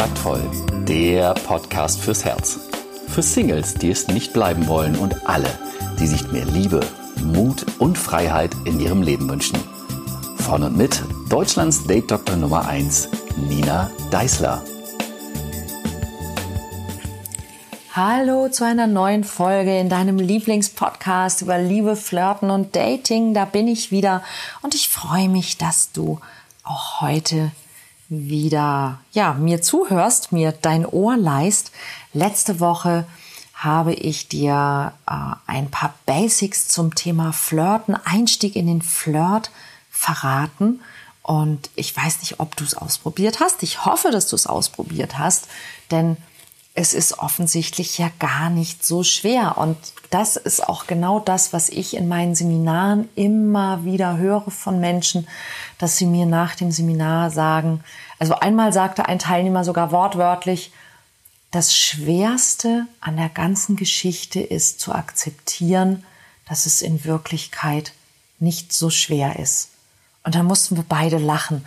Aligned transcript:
Kontaktvoll, 0.00 0.50
der 0.88 1.34
Podcast 1.34 2.00
fürs 2.00 2.24
Herz. 2.24 2.58
Für 3.08 3.20
Singles, 3.20 3.74
die 3.74 3.90
es 3.90 4.08
nicht 4.08 4.32
bleiben 4.32 4.66
wollen 4.66 4.96
und 4.96 5.28
alle, 5.28 5.50
die 5.98 6.06
sich 6.06 6.32
mehr 6.32 6.46
Liebe, 6.46 6.80
Mut 7.22 7.66
und 7.78 7.98
Freiheit 7.98 8.56
in 8.64 8.80
ihrem 8.80 9.02
Leben 9.02 9.28
wünschen. 9.28 9.58
Von 10.38 10.62
und 10.62 10.74
mit 10.74 11.02
Deutschlands 11.28 11.86
Date 11.86 12.10
Doktor 12.10 12.36
Nummer 12.36 12.66
1, 12.66 13.10
Nina 13.46 13.90
Deißler. 14.10 14.64
Hallo 17.92 18.48
zu 18.48 18.64
einer 18.64 18.86
neuen 18.86 19.24
Folge 19.24 19.78
in 19.78 19.90
deinem 19.90 20.18
Lieblingspodcast 20.18 21.42
über 21.42 21.58
Liebe, 21.58 21.94
Flirten 21.94 22.50
und 22.50 22.74
Dating. 22.74 23.34
Da 23.34 23.44
bin 23.44 23.68
ich 23.68 23.90
wieder 23.90 24.22
und 24.62 24.74
ich 24.74 24.88
freue 24.88 25.28
mich, 25.28 25.58
dass 25.58 25.92
du 25.92 26.20
auch 26.64 27.02
heute 27.02 27.50
wieder, 28.10 28.98
ja, 29.12 29.34
mir 29.34 29.62
zuhörst, 29.62 30.32
mir 30.32 30.52
dein 30.52 30.84
Ohr 30.84 31.16
leist. 31.16 31.70
Letzte 32.12 32.60
Woche 32.60 33.06
habe 33.54 33.94
ich 33.94 34.28
dir 34.28 34.92
äh, 35.06 35.12
ein 35.46 35.70
paar 35.70 35.94
Basics 36.06 36.68
zum 36.68 36.94
Thema 36.94 37.32
Flirten, 37.32 37.94
Einstieg 37.94 38.56
in 38.56 38.66
den 38.66 38.82
Flirt 38.82 39.50
verraten. 39.90 40.80
Und 41.22 41.70
ich 41.76 41.96
weiß 41.96 42.20
nicht, 42.20 42.40
ob 42.40 42.56
du 42.56 42.64
es 42.64 42.74
ausprobiert 42.74 43.38
hast. 43.38 43.62
Ich 43.62 43.84
hoffe, 43.84 44.10
dass 44.10 44.26
du 44.26 44.34
es 44.34 44.46
ausprobiert 44.46 45.18
hast, 45.18 45.46
denn 45.92 46.16
es 46.74 46.94
ist 46.94 47.18
offensichtlich 47.18 47.98
ja 47.98 48.10
gar 48.18 48.50
nicht 48.50 48.84
so 48.84 49.04
schwer. 49.04 49.58
Und 49.58 49.76
das 50.10 50.36
ist 50.36 50.66
auch 50.68 50.86
genau 50.86 51.20
das, 51.20 51.52
was 51.52 51.68
ich 51.68 51.94
in 51.94 52.08
meinen 52.08 52.34
Seminaren 52.34 53.08
immer 53.14 53.84
wieder 53.84 54.16
höre 54.16 54.50
von 54.50 54.80
Menschen, 54.80 55.28
dass 55.80 55.96
sie 55.96 56.04
mir 56.04 56.26
nach 56.26 56.54
dem 56.54 56.70
Seminar 56.70 57.30
sagen, 57.30 57.82
also 58.18 58.34
einmal 58.34 58.70
sagte 58.70 59.06
ein 59.06 59.18
Teilnehmer 59.18 59.64
sogar 59.64 59.92
wortwörtlich, 59.92 60.72
das 61.50 61.74
Schwerste 61.74 62.86
an 63.00 63.16
der 63.16 63.30
ganzen 63.30 63.76
Geschichte 63.76 64.40
ist 64.40 64.78
zu 64.78 64.92
akzeptieren, 64.92 66.04
dass 66.46 66.66
es 66.66 66.82
in 66.82 67.04
Wirklichkeit 67.06 67.92
nicht 68.38 68.74
so 68.74 68.90
schwer 68.90 69.38
ist. 69.38 69.70
Und 70.22 70.34
da 70.34 70.42
mussten 70.42 70.76
wir 70.76 70.84
beide 70.86 71.16
lachen. 71.16 71.64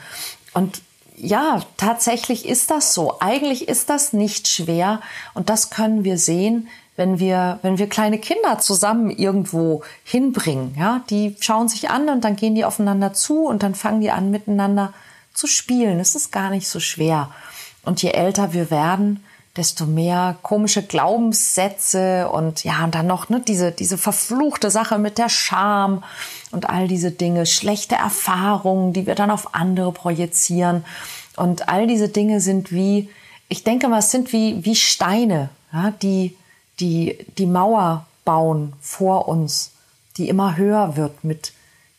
Und 0.53 0.83
ja, 1.17 1.63
tatsächlich 1.77 2.45
ist 2.45 2.69
das 2.69 2.93
so. 2.93 3.19
Eigentlich 3.19 3.67
ist 3.67 3.89
das 3.89 4.13
nicht 4.13 4.47
schwer 4.47 5.01
und 5.33 5.49
das 5.49 5.71
können 5.71 6.03
wir 6.03 6.19
sehen, 6.19 6.67
wenn 6.95 7.19
wir, 7.19 7.59
wenn 7.61 7.77
wir 7.77 7.89
kleine 7.89 8.19
Kinder 8.19 8.59
zusammen 8.59 9.09
irgendwo 9.09 9.83
hinbringen. 10.03 10.75
Ja, 10.77 11.01
die 11.09 11.35
schauen 11.39 11.67
sich 11.67 11.89
an 11.89 12.09
und 12.09 12.23
dann 12.23 12.35
gehen 12.35 12.55
die 12.55 12.65
aufeinander 12.65 13.13
zu 13.13 13.45
und 13.45 13.63
dann 13.63 13.75
fangen 13.75 14.01
die 14.01 14.11
an 14.11 14.29
miteinander 14.29 14.93
zu 15.33 15.47
spielen. 15.47 15.99
Es 15.99 16.15
ist 16.15 16.31
gar 16.31 16.49
nicht 16.49 16.67
so 16.67 16.79
schwer. 16.79 17.31
Und 17.83 18.01
je 18.01 18.11
älter 18.11 18.53
wir 18.53 18.69
werden, 18.69 19.23
desto 19.55 19.85
mehr 19.85 20.35
komische 20.41 20.81
Glaubenssätze 20.81 22.29
und 22.29 22.63
ja, 22.63 22.83
und 22.83 22.95
dann 22.95 23.05
noch 23.05 23.29
ne, 23.29 23.39
diese, 23.39 23.71
diese 23.71 23.97
verfluchte 23.97 24.71
Sache 24.71 24.97
mit 24.97 25.17
der 25.17 25.29
Scham 25.29 26.03
und 26.51 26.69
all 26.69 26.87
diese 26.87 27.11
Dinge, 27.11 27.45
schlechte 27.45 27.95
Erfahrungen, 27.95 28.93
die 28.93 29.05
wir 29.05 29.15
dann 29.15 29.31
auf 29.31 29.53
andere 29.53 29.91
projizieren. 29.91 30.85
Und 31.35 31.69
all 31.69 31.87
diese 31.87 32.09
Dinge 32.09 32.39
sind 32.39 32.71
wie, 32.71 33.09
ich 33.47 33.63
denke 33.63 33.87
mal, 33.87 33.99
es 33.99 34.11
sind 34.11 34.33
wie, 34.33 34.63
wie 34.65 34.75
Steine, 34.75 35.49
ja, 35.71 35.91
die, 36.01 36.35
die 36.79 37.25
die 37.37 37.45
Mauer 37.45 38.05
bauen 38.25 38.73
vor 38.81 39.27
uns, 39.27 39.71
die 40.17 40.29
immer 40.29 40.57
höher 40.57 40.95
wird 40.95 41.23
mit 41.23 41.53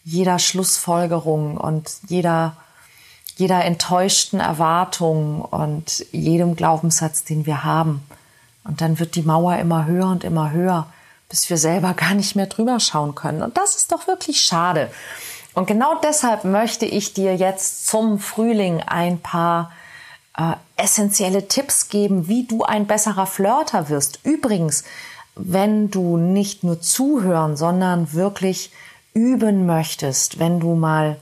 jeder 0.05 0.39
Schlussfolgerung 0.39 1.57
und 1.57 1.91
jeder 2.09 2.57
jeder 3.37 3.65
enttäuschten 3.65 4.41
Erwartung 4.41 5.43
und 5.43 6.07
jedem 6.13 6.55
Glaubenssatz, 6.57 7.25
den 7.25 7.47
wir 7.47 7.65
haben. 7.65 8.05
Und 8.65 8.81
dann 8.81 8.99
wird 8.99 9.17
die 9.17 9.23
Mauer 9.23 9.57
immer 9.57 9.87
höher 9.87 10.07
und 10.07 10.25
immer 10.25 10.53
höher, 10.53 10.87
bis 11.29 11.51
wir 11.51 11.59
selber 11.59 11.95
gar 11.97 12.15
nicht 12.15 12.37
mehr 12.37 12.47
drüber 12.47 12.81
schauen 12.81 13.15
können. 13.15 13.43
Und 13.43 13.57
das 13.57 13.77
ist 13.77 13.93
doch 13.93 14.07
wirklich 14.07 14.41
schade. 14.41 14.91
Und 15.55 15.67
genau 15.67 16.01
deshalb 16.03 16.45
möchte 16.45 16.87
ich 16.87 17.15
dir 17.15 17.37
jetzt 17.37 17.87
zum 17.87 18.19
Frühling 18.19 18.81
ein 18.81 19.21
paar 19.21 19.71
äh, 20.37 20.55
essentielle 20.77 21.49
Tipps 21.49 21.89
geben, 21.89 22.29
wie 22.29 22.47
du 22.47 22.65
ein 22.65 22.87
besserer 22.87 23.27
Flirter 23.27 23.89
wirst. 23.89 24.21
Übrigens, 24.25 24.85
wenn 25.37 25.91
du 25.91 26.17
nicht 26.17 26.65
nur 26.65 26.81
zuhören, 26.81 27.57
sondern 27.57 28.13
wirklich 28.13 28.71
üben 29.15 29.67
möchtest, 29.67 30.39
wenn 30.39 30.61
du 30.61 30.75
mal 30.75 31.17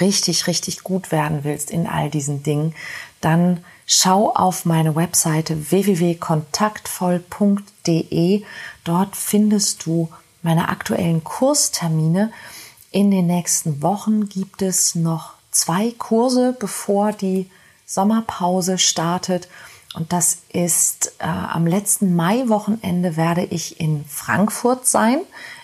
richtig, 0.00 0.46
richtig 0.46 0.82
gut 0.84 1.10
werden 1.10 1.40
willst 1.42 1.70
in 1.70 1.86
all 1.86 2.10
diesen 2.10 2.42
Dingen, 2.42 2.74
dann 3.20 3.64
schau 3.86 4.32
auf 4.32 4.64
meine 4.64 4.94
Webseite 4.94 5.70
www.kontaktvoll.de. 5.70 8.44
Dort 8.84 9.16
findest 9.16 9.86
du 9.86 10.08
meine 10.42 10.68
aktuellen 10.68 11.24
Kurstermine. 11.24 12.30
In 12.92 13.10
den 13.10 13.26
nächsten 13.26 13.82
Wochen 13.82 14.28
gibt 14.28 14.62
es 14.62 14.94
noch 14.94 15.32
zwei 15.50 15.92
Kurse, 15.98 16.56
bevor 16.58 17.12
die 17.12 17.50
Sommerpause 17.90 18.78
startet. 18.78 19.48
Und 19.94 20.12
das 20.12 20.38
ist 20.52 21.14
äh, 21.18 21.24
am 21.24 21.66
letzten 21.66 22.14
Mai-Wochenende 22.14 23.16
werde 23.16 23.44
ich 23.44 23.80
in 23.80 24.04
Frankfurt 24.04 24.86
sein, 24.86 25.18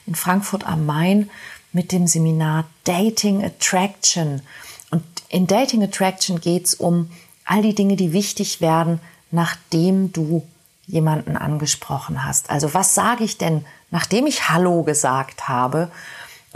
in 0.06 0.16
Frankfurt 0.16 0.66
am 0.66 0.84
Main 0.86 1.30
mit 1.72 1.92
dem 1.92 2.08
Seminar 2.08 2.64
Dating 2.82 3.44
Attraction. 3.44 4.42
Und 4.90 5.04
in 5.28 5.46
Dating 5.46 5.84
Attraction 5.84 6.40
geht 6.40 6.66
es 6.66 6.74
um 6.74 7.10
all 7.44 7.62
die 7.62 7.76
Dinge, 7.76 7.94
die 7.94 8.12
wichtig 8.12 8.60
werden, 8.60 9.00
nachdem 9.30 10.12
du 10.12 10.44
jemanden 10.86 11.36
angesprochen 11.36 12.24
hast. 12.24 12.50
Also 12.50 12.74
was 12.74 12.94
sage 12.96 13.22
ich 13.22 13.38
denn, 13.38 13.64
nachdem 13.92 14.26
ich 14.26 14.48
Hallo 14.48 14.82
gesagt 14.82 15.48
habe? 15.48 15.92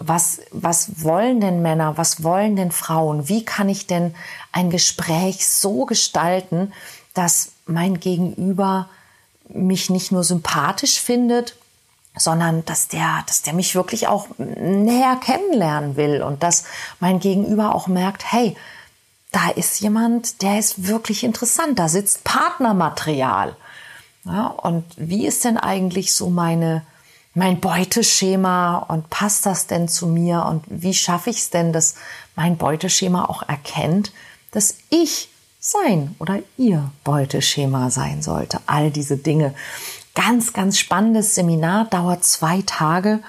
Was, 0.02 0.40
was 0.50 1.04
wollen 1.04 1.40
denn 1.40 1.62
Männer? 1.62 1.96
Was 1.98 2.22
wollen 2.22 2.56
denn 2.56 2.72
Frauen? 2.72 3.28
Wie 3.28 3.44
kann 3.44 3.68
ich 3.68 3.86
denn 3.86 4.14
ein 4.50 4.70
Gespräch 4.70 5.46
so 5.46 5.84
gestalten, 5.84 6.72
dass 7.14 7.52
mein 7.66 8.00
Gegenüber 8.00 8.88
mich 9.48 9.90
nicht 9.90 10.10
nur 10.10 10.24
sympathisch 10.24 11.00
findet, 11.00 11.54
sondern 12.16 12.64
dass 12.64 12.88
der, 12.88 13.22
dass 13.26 13.42
der 13.42 13.52
mich 13.52 13.74
wirklich 13.74 14.08
auch 14.08 14.26
näher 14.38 15.16
kennenlernen 15.16 15.96
will 15.96 16.22
und 16.22 16.42
dass 16.42 16.64
mein 16.98 17.20
Gegenüber 17.20 17.74
auch 17.74 17.86
merkt, 17.86 18.32
hey, 18.32 18.56
da 19.32 19.50
ist 19.50 19.80
jemand, 19.80 20.42
der 20.42 20.58
ist 20.58 20.88
wirklich 20.88 21.22
interessant, 21.22 21.78
da 21.78 21.88
sitzt 21.88 22.24
Partnermaterial. 22.24 23.56
Ja, 24.24 24.46
und 24.48 24.84
wie 24.96 25.26
ist 25.26 25.44
denn 25.44 25.56
eigentlich 25.56 26.14
so 26.14 26.30
meine, 26.30 26.82
mein 27.34 27.60
Beuteschema 27.60 28.78
und 28.78 29.08
passt 29.10 29.46
das 29.46 29.66
denn 29.66 29.88
zu 29.88 30.06
mir 30.06 30.44
und 30.46 30.64
wie 30.68 30.94
schaffe 30.94 31.30
ich 31.30 31.38
es 31.38 31.50
denn, 31.50 31.72
dass 31.72 31.94
mein 32.34 32.56
Beuteschema 32.56 33.24
auch 33.26 33.48
erkennt, 33.48 34.12
dass 34.50 34.78
ich 34.90 35.28
sein 35.60 36.16
oder 36.18 36.40
ihr 36.56 36.90
Beuteschema 37.04 37.90
sein 37.90 38.22
sollte. 38.22 38.60
All 38.66 38.90
diese 38.90 39.16
Dinge 39.16 39.54
ganz, 40.14 40.52
ganz 40.52 40.78
spannendes 40.78 41.34
Seminar, 41.34 41.86
dauert 41.86 42.24
zwei 42.24 42.62
Tage. 42.66 43.20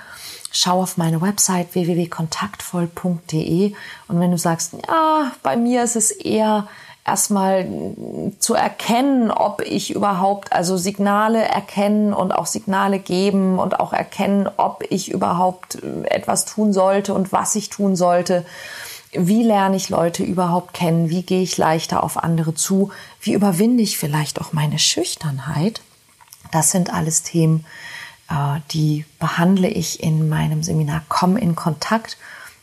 Schau 0.51 0.81
auf 0.81 0.97
meine 0.97 1.22
Website 1.22 1.73
www.kontaktvoll.de 1.75 3.73
und 4.07 4.19
wenn 4.19 4.31
du 4.31 4.38
sagst, 4.38 4.73
ja, 4.88 5.31
bei 5.44 5.56
mir 5.56 5.84
ist 5.84 5.95
es 5.95 6.11
eher 6.11 6.67
erstmal 7.06 7.67
zu 8.39 8.53
erkennen, 8.53 9.31
ob 9.31 9.62
ich 9.62 9.94
überhaupt, 9.94 10.53
also 10.53 10.78
Signale 10.78 11.44
erkennen 11.44 12.14
und 12.14 12.31
auch 12.31 12.46
Signale 12.46 12.99
geben 12.99 13.59
und 13.59 13.79
auch 13.79 13.93
erkennen, 13.93 14.49
ob 14.58 14.84
ich 14.90 15.11
überhaupt 15.11 15.79
etwas 16.03 16.46
tun 16.46 16.73
sollte 16.73 17.14
und 17.14 17.31
was 17.31 17.55
ich 17.55 17.70
tun 17.70 17.96
sollte. 17.96 18.46
Wie 19.14 19.43
lerne 19.43 19.75
ich 19.75 19.90
Leute 19.90 20.23
überhaupt 20.23 20.73
kennen? 20.73 21.09
Wie 21.09 21.23
gehe 21.23 21.41
ich 21.41 21.58
leichter 21.58 22.03
auf 22.03 22.23
andere 22.23 22.53
zu? 22.53 22.91
Wie 23.20 23.34
überwinde 23.34 23.84
ich 23.84 23.97
vielleicht 23.97 24.40
auch 24.40 24.53
meine 24.53 24.79
Schüchternheit? 24.79 25.81
Das 26.52 26.72
sind 26.72 26.93
alles 26.93 27.23
Themen, 27.23 27.66
äh, 28.29 28.59
die 28.72 29.05
behandle 29.20 29.67
ich 29.67 30.03
in 30.03 30.29
meinem 30.29 30.64
Seminar 30.64 31.02
Komm 31.09 31.35
in 31.35 31.55
Kontakt. 31.55 32.17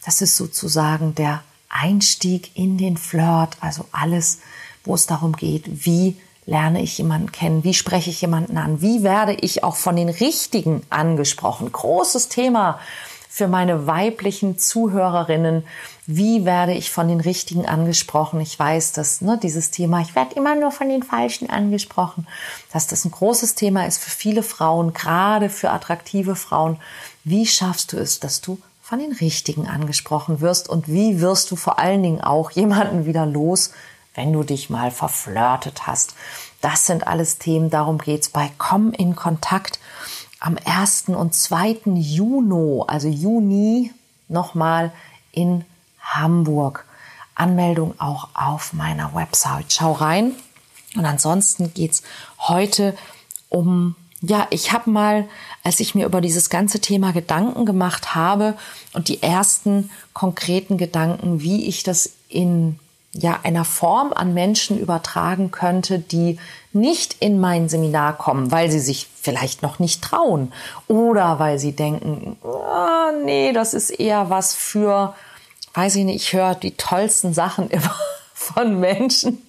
Das 0.04 0.22
ist 0.22 0.36
sozusagen 0.36 1.14
der 1.14 1.42
Einstieg 1.68 2.56
in 2.56 2.78
den 2.78 2.96
Flirt, 2.96 3.56
also 3.60 3.84
alles, 3.92 4.40
wo 4.84 4.94
es 4.94 5.06
darum 5.06 5.34
geht, 5.34 5.86
wie 5.86 6.16
lerne 6.46 6.82
ich 6.82 6.96
jemanden 6.96 7.30
kennen, 7.30 7.62
wie 7.62 7.74
spreche 7.74 8.10
ich 8.10 8.22
jemanden 8.22 8.56
an, 8.56 8.80
wie 8.80 9.02
werde 9.02 9.34
ich 9.34 9.64
auch 9.64 9.76
von 9.76 9.96
den 9.96 10.08
Richtigen 10.08 10.82
angesprochen. 10.88 11.70
Großes 11.70 12.28
Thema 12.28 12.78
für 13.28 13.46
meine 13.46 13.86
weiblichen 13.86 14.58
Zuhörerinnen. 14.58 15.62
Wie 16.06 16.44
werde 16.44 16.72
ich 16.72 16.90
von 16.90 17.06
den 17.06 17.20
Richtigen 17.20 17.66
angesprochen? 17.66 18.40
Ich 18.40 18.58
weiß, 18.58 18.92
dass 18.92 19.20
ne, 19.20 19.38
dieses 19.40 19.70
Thema, 19.70 20.00
ich 20.00 20.14
werde 20.16 20.34
immer 20.34 20.56
nur 20.56 20.72
von 20.72 20.88
den 20.88 21.02
Falschen 21.02 21.50
angesprochen, 21.50 22.26
dass 22.72 22.86
das 22.86 23.04
ein 23.04 23.10
großes 23.10 23.54
Thema 23.54 23.86
ist 23.86 23.98
für 24.02 24.10
viele 24.10 24.42
Frauen, 24.42 24.94
gerade 24.94 25.50
für 25.50 25.70
attraktive 25.70 26.34
Frauen. 26.34 26.80
Wie 27.22 27.46
schaffst 27.46 27.92
du 27.92 27.98
es, 27.98 28.18
dass 28.18 28.40
du 28.40 28.58
von 28.88 29.00
den 29.00 29.12
Richtigen 29.12 29.68
angesprochen 29.68 30.40
wirst 30.40 30.66
und 30.66 30.88
wie 30.88 31.20
wirst 31.20 31.50
du 31.50 31.56
vor 31.56 31.78
allen 31.78 32.02
Dingen 32.02 32.22
auch 32.22 32.50
jemanden 32.52 33.04
wieder 33.04 33.26
los, 33.26 33.72
wenn 34.14 34.32
du 34.32 34.42
dich 34.42 34.70
mal 34.70 34.90
verflirtet 34.90 35.86
hast. 35.86 36.14
Das 36.62 36.86
sind 36.86 37.06
alles 37.06 37.36
Themen, 37.36 37.68
darum 37.68 37.98
geht's 37.98 38.30
bei 38.30 38.50
Komm 38.56 38.92
in 38.92 39.14
Kontakt 39.14 39.78
am 40.40 40.56
1. 40.64 41.08
und 41.08 41.34
2. 41.34 41.80
Juni, 41.96 42.82
also 42.86 43.08
Juni, 43.08 43.92
nochmal 44.28 44.90
in 45.32 45.66
Hamburg. 46.00 46.86
Anmeldung 47.34 47.94
auch 48.00 48.30
auf 48.32 48.72
meiner 48.72 49.14
Website. 49.14 49.70
Schau 49.70 49.92
rein. 49.92 50.32
Und 50.96 51.04
ansonsten 51.04 51.74
geht's 51.74 52.02
heute 52.38 52.96
um, 53.50 53.96
ja, 54.20 54.46
ich 54.50 54.72
habe 54.72 54.90
mal, 54.90 55.28
als 55.62 55.80
ich 55.80 55.94
mir 55.94 56.06
über 56.06 56.20
dieses 56.20 56.50
ganze 56.50 56.80
Thema 56.80 57.12
Gedanken 57.12 57.66
gemacht 57.66 58.14
habe 58.14 58.54
und 58.92 59.08
die 59.08 59.22
ersten 59.22 59.90
konkreten 60.12 60.76
Gedanken, 60.76 61.40
wie 61.40 61.68
ich 61.68 61.84
das 61.84 62.10
in 62.28 62.78
ja, 63.12 63.40
einer 63.42 63.64
Form 63.64 64.12
an 64.12 64.34
Menschen 64.34 64.78
übertragen 64.78 65.50
könnte, 65.50 65.98
die 65.98 66.38
nicht 66.72 67.16
in 67.20 67.40
mein 67.40 67.68
Seminar 67.68 68.18
kommen, 68.18 68.50
weil 68.50 68.70
sie 68.70 68.80
sich 68.80 69.08
vielleicht 69.20 69.62
noch 69.62 69.78
nicht 69.78 70.02
trauen 70.02 70.52
oder 70.88 71.38
weil 71.38 71.58
sie 71.58 71.72
denken, 71.72 72.36
oh, 72.42 73.24
nee, 73.24 73.52
das 73.52 73.72
ist 73.72 73.90
eher 73.90 74.30
was 74.30 74.54
für, 74.54 75.14
weiß 75.74 75.96
ich 75.96 76.04
nicht, 76.04 76.16
ich 76.16 76.32
höre 76.32 76.54
die 76.54 76.76
tollsten 76.76 77.32
Sachen 77.32 77.70
immer 77.70 77.94
von 78.34 78.78
Menschen. 78.78 79.42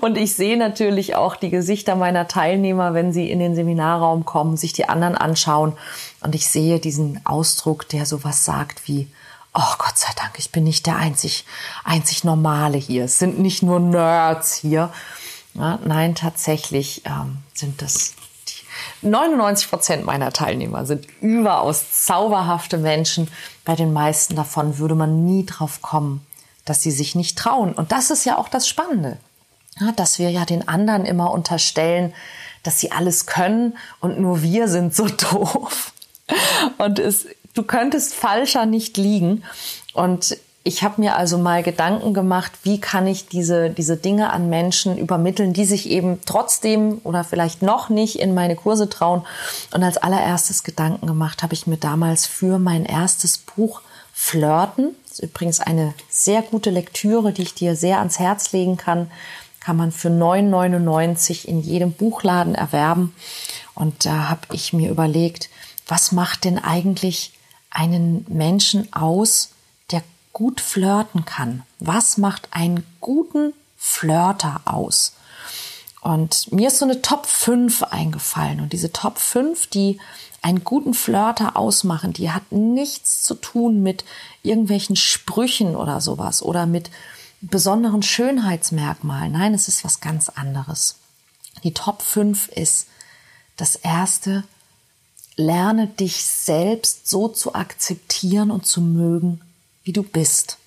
Und 0.00 0.16
ich 0.16 0.34
sehe 0.34 0.56
natürlich 0.56 1.16
auch 1.16 1.36
die 1.36 1.50
Gesichter 1.50 1.96
meiner 1.96 2.28
Teilnehmer, 2.28 2.94
wenn 2.94 3.12
sie 3.12 3.30
in 3.30 3.38
den 3.38 3.54
Seminarraum 3.54 4.24
kommen, 4.24 4.56
sich 4.56 4.72
die 4.72 4.88
anderen 4.88 5.16
anschauen. 5.16 5.74
Und 6.20 6.34
ich 6.34 6.48
sehe 6.48 6.78
diesen 6.78 7.20
Ausdruck, 7.24 7.88
der 7.88 8.06
sowas 8.06 8.44
sagt 8.44 8.88
wie, 8.88 9.08
oh 9.54 9.74
Gott 9.78 9.98
sei 9.98 10.08
Dank, 10.16 10.38
ich 10.38 10.50
bin 10.50 10.64
nicht 10.64 10.86
der 10.86 10.96
einzig, 10.96 11.44
einzig 11.84 12.24
Normale 12.24 12.78
hier. 12.78 13.04
Es 13.04 13.18
sind 13.18 13.38
nicht 13.38 13.62
nur 13.62 13.80
Nerds 13.80 14.54
hier. 14.54 14.90
Ja, 15.54 15.78
nein, 15.84 16.14
tatsächlich 16.14 17.02
ähm, 17.04 17.38
sind 17.52 17.80
das 17.80 18.14
99 19.02 19.70
Prozent 19.70 20.04
meiner 20.04 20.32
Teilnehmer 20.32 20.84
sind 20.84 21.06
überaus 21.20 22.04
zauberhafte 22.04 22.78
Menschen. 22.78 23.28
Bei 23.64 23.76
den 23.76 23.92
meisten 23.92 24.34
davon 24.34 24.78
würde 24.78 24.94
man 24.94 25.24
nie 25.24 25.46
drauf 25.46 25.80
kommen, 25.80 26.26
dass 26.64 26.82
sie 26.82 26.90
sich 26.90 27.14
nicht 27.14 27.38
trauen. 27.38 27.72
Und 27.72 27.92
das 27.92 28.10
ist 28.10 28.24
ja 28.24 28.36
auch 28.36 28.48
das 28.48 28.66
Spannende, 28.66 29.18
ja, 29.80 29.92
dass 29.92 30.18
wir 30.18 30.30
ja 30.30 30.44
den 30.44 30.68
anderen 30.68 31.04
immer 31.04 31.30
unterstellen, 31.30 32.14
dass 32.62 32.80
sie 32.80 32.92
alles 32.92 33.26
können 33.26 33.76
und 34.00 34.18
nur 34.18 34.42
wir 34.42 34.68
sind 34.68 34.94
so 34.94 35.06
doof. 35.30 35.92
Und 36.78 36.98
es 36.98 37.26
du 37.54 37.62
könntest 37.62 38.14
falscher 38.14 38.66
nicht 38.66 38.96
liegen. 38.96 39.44
Und 39.94 40.36
ich 40.64 40.82
habe 40.82 41.00
mir 41.00 41.16
also 41.16 41.38
mal 41.38 41.62
Gedanken 41.62 42.14
gemacht, 42.14 42.52
wie 42.62 42.80
kann 42.80 43.06
ich 43.06 43.28
diese, 43.28 43.70
diese 43.70 43.96
Dinge 43.96 44.32
an 44.32 44.48
Menschen 44.48 44.96
übermitteln, 44.96 45.52
die 45.52 45.66
sich 45.66 45.88
eben 45.88 46.20
trotzdem 46.24 47.00
oder 47.04 47.22
vielleicht 47.22 47.62
noch 47.62 47.90
nicht 47.90 48.18
in 48.18 48.34
meine 48.34 48.56
Kurse 48.56 48.88
trauen. 48.88 49.26
Und 49.72 49.82
als 49.82 49.98
allererstes 49.98 50.64
Gedanken 50.64 51.06
gemacht 51.06 51.42
habe 51.42 51.54
ich 51.54 51.66
mir 51.66 51.76
damals 51.76 52.26
für 52.26 52.58
mein 52.58 52.84
erstes 52.84 53.38
Buch 53.38 53.82
Flirten. 54.16 54.94
Das 55.08 55.18
ist 55.18 55.24
übrigens 55.24 55.60
eine 55.60 55.92
sehr 56.08 56.40
gute 56.40 56.70
Lektüre, 56.70 57.32
die 57.32 57.42
ich 57.42 57.54
dir 57.54 57.76
sehr 57.76 57.98
ans 57.98 58.18
Herz 58.18 58.52
legen 58.52 58.76
kann. 58.76 59.10
Kann 59.64 59.76
man 59.76 59.92
für 59.92 60.08
9,99 60.08 61.46
in 61.46 61.60
jedem 61.60 61.92
Buchladen 61.92 62.54
erwerben. 62.54 63.14
Und 63.74 64.04
da 64.04 64.28
habe 64.28 64.42
ich 64.52 64.74
mir 64.74 64.90
überlegt, 64.90 65.48
was 65.86 66.12
macht 66.12 66.44
denn 66.44 66.58
eigentlich 66.58 67.32
einen 67.70 68.26
Menschen 68.28 68.92
aus, 68.92 69.52
der 69.90 70.02
gut 70.34 70.60
flirten 70.60 71.24
kann? 71.24 71.62
Was 71.78 72.18
macht 72.18 72.48
einen 72.50 72.84
guten 73.00 73.54
Flirter 73.78 74.60
aus? 74.66 75.14
Und 76.02 76.52
mir 76.52 76.68
ist 76.68 76.78
so 76.78 76.84
eine 76.84 77.00
Top 77.00 77.24
5 77.24 77.84
eingefallen. 77.84 78.60
Und 78.60 78.74
diese 78.74 78.92
Top 78.92 79.16
5, 79.18 79.68
die 79.68 79.98
einen 80.42 80.62
guten 80.62 80.92
Flirter 80.92 81.56
ausmachen, 81.56 82.12
die 82.12 82.30
hat 82.30 82.52
nichts 82.52 83.22
zu 83.22 83.34
tun 83.34 83.82
mit 83.82 84.04
irgendwelchen 84.42 84.96
Sprüchen 84.96 85.74
oder 85.74 86.02
sowas 86.02 86.42
oder 86.42 86.66
mit 86.66 86.90
besonderen 87.48 88.02
Schönheitsmerkmalen. 88.02 89.32
Nein, 89.32 89.54
es 89.54 89.68
ist 89.68 89.84
was 89.84 90.00
ganz 90.00 90.28
anderes. 90.28 90.96
Die 91.62 91.74
Top 91.74 92.02
5 92.02 92.48
ist 92.48 92.86
das 93.56 93.76
erste, 93.76 94.44
lerne 95.36 95.86
dich 95.86 96.24
selbst 96.24 97.08
so 97.08 97.28
zu 97.28 97.54
akzeptieren 97.54 98.50
und 98.50 98.66
zu 98.66 98.80
mögen, 98.80 99.40
wie 99.82 99.92
du 99.92 100.02
bist. 100.02 100.58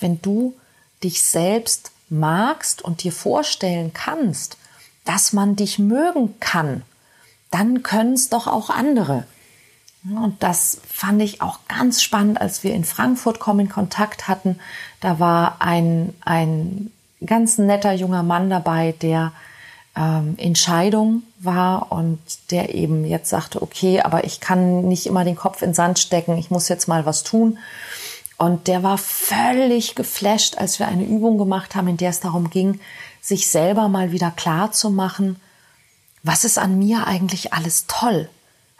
wenn 0.00 0.20
du 0.20 0.54
dich 1.02 1.22
selbst 1.22 1.92
magst 2.10 2.82
und 2.82 3.02
dir 3.02 3.12
vorstellen 3.12 3.92
kannst, 3.94 4.56
dass 5.04 5.32
man 5.32 5.56
dich 5.56 5.78
mögen 5.78 6.38
kann, 6.40 6.82
dann 7.50 7.82
können 7.82 8.14
es 8.14 8.28
doch 8.28 8.46
auch 8.46 8.68
andere. 8.68 9.26
Und 10.04 10.42
das 10.42 10.80
fand 10.88 11.20
ich 11.20 11.42
auch 11.42 11.58
ganz 11.68 12.02
spannend, 12.02 12.40
als 12.40 12.64
wir 12.64 12.72
in 12.72 12.84
Frankfurt 12.84 13.38
kommen 13.38 13.60
in 13.60 13.68
Kontakt 13.68 14.28
hatten. 14.28 14.58
Da 15.00 15.18
war 15.18 15.56
ein, 15.60 16.14
ein 16.24 16.90
ganz 17.24 17.58
netter 17.58 17.92
junger 17.92 18.22
Mann 18.22 18.48
dabei, 18.48 18.94
der 19.02 19.32
ähm, 19.96 20.34
Entscheidung 20.38 21.22
war 21.38 21.92
und 21.92 22.18
der 22.50 22.74
eben 22.74 23.04
jetzt 23.04 23.28
sagte, 23.28 23.60
okay, 23.60 24.00
aber 24.00 24.24
ich 24.24 24.40
kann 24.40 24.88
nicht 24.88 25.06
immer 25.06 25.24
den 25.24 25.36
Kopf 25.36 25.60
in 25.60 25.74
Sand 25.74 25.98
stecken, 25.98 26.38
ich 26.38 26.50
muss 26.50 26.68
jetzt 26.68 26.88
mal 26.88 27.04
was 27.04 27.22
tun. 27.22 27.58
Und 28.38 28.68
der 28.68 28.82
war 28.82 28.96
völlig 28.96 29.96
geflasht, 29.96 30.56
als 30.56 30.78
wir 30.78 30.88
eine 30.88 31.04
Übung 31.04 31.36
gemacht 31.36 31.74
haben, 31.74 31.88
in 31.88 31.98
der 31.98 32.08
es 32.08 32.20
darum 32.20 32.48
ging, 32.48 32.80
sich 33.20 33.50
selber 33.50 33.88
mal 33.88 34.12
wieder 34.12 34.30
klar 34.30 34.72
zu 34.72 34.88
machen, 34.88 35.36
was 36.22 36.44
ist 36.44 36.58
an 36.58 36.78
mir 36.78 37.06
eigentlich 37.06 37.52
alles 37.52 37.86
toll? 37.86 38.30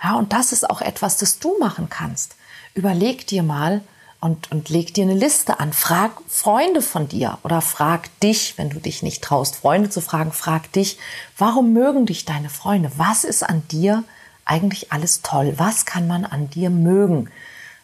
Ja, 0.03 0.15
und 0.15 0.33
das 0.33 0.53
ist 0.53 0.69
auch 0.69 0.81
etwas, 0.81 1.19
das 1.19 1.39
du 1.39 1.59
machen 1.59 1.89
kannst. 1.91 2.37
Überleg 2.75 3.27
dir 3.27 3.43
mal, 3.43 3.83
und, 4.21 4.53
und 4.53 4.69
leg 4.69 4.93
dir 4.95 5.05
eine 5.05 5.15
Liste 5.15 5.61
an. 5.61 5.73
Frag 5.73 6.13
Freunde 6.29 6.83
von 6.83 7.09
dir 7.09 7.39
oder 7.43 7.61
frag 7.63 8.09
dich, 8.21 8.59
wenn 8.59 8.71
du 8.71 8.79
dich 8.79 9.03
nicht 9.03 9.23
traust, 9.23 9.57
Freunde 9.57 9.89
zu 9.89 10.01
fragen, 10.01 10.33
frag 10.33 10.71
dich, 10.73 10.99
warum 11.39 11.73
mögen 11.73 12.07
dich 12.07 12.27
deine 12.27 12.51
Freunde? 12.51 12.93
Was 12.97 13.25
ist 13.25 13.43
an 13.43 13.63
dir 13.69 14.05
eigentlich 14.45 14.93
alles 14.93 15.23
toll? 15.23 15.55
Was 15.57 15.87
kann 15.87 16.07
man 16.07 16.25
an 16.25 16.51
dir 16.51 16.71
mögen? 16.71 17.31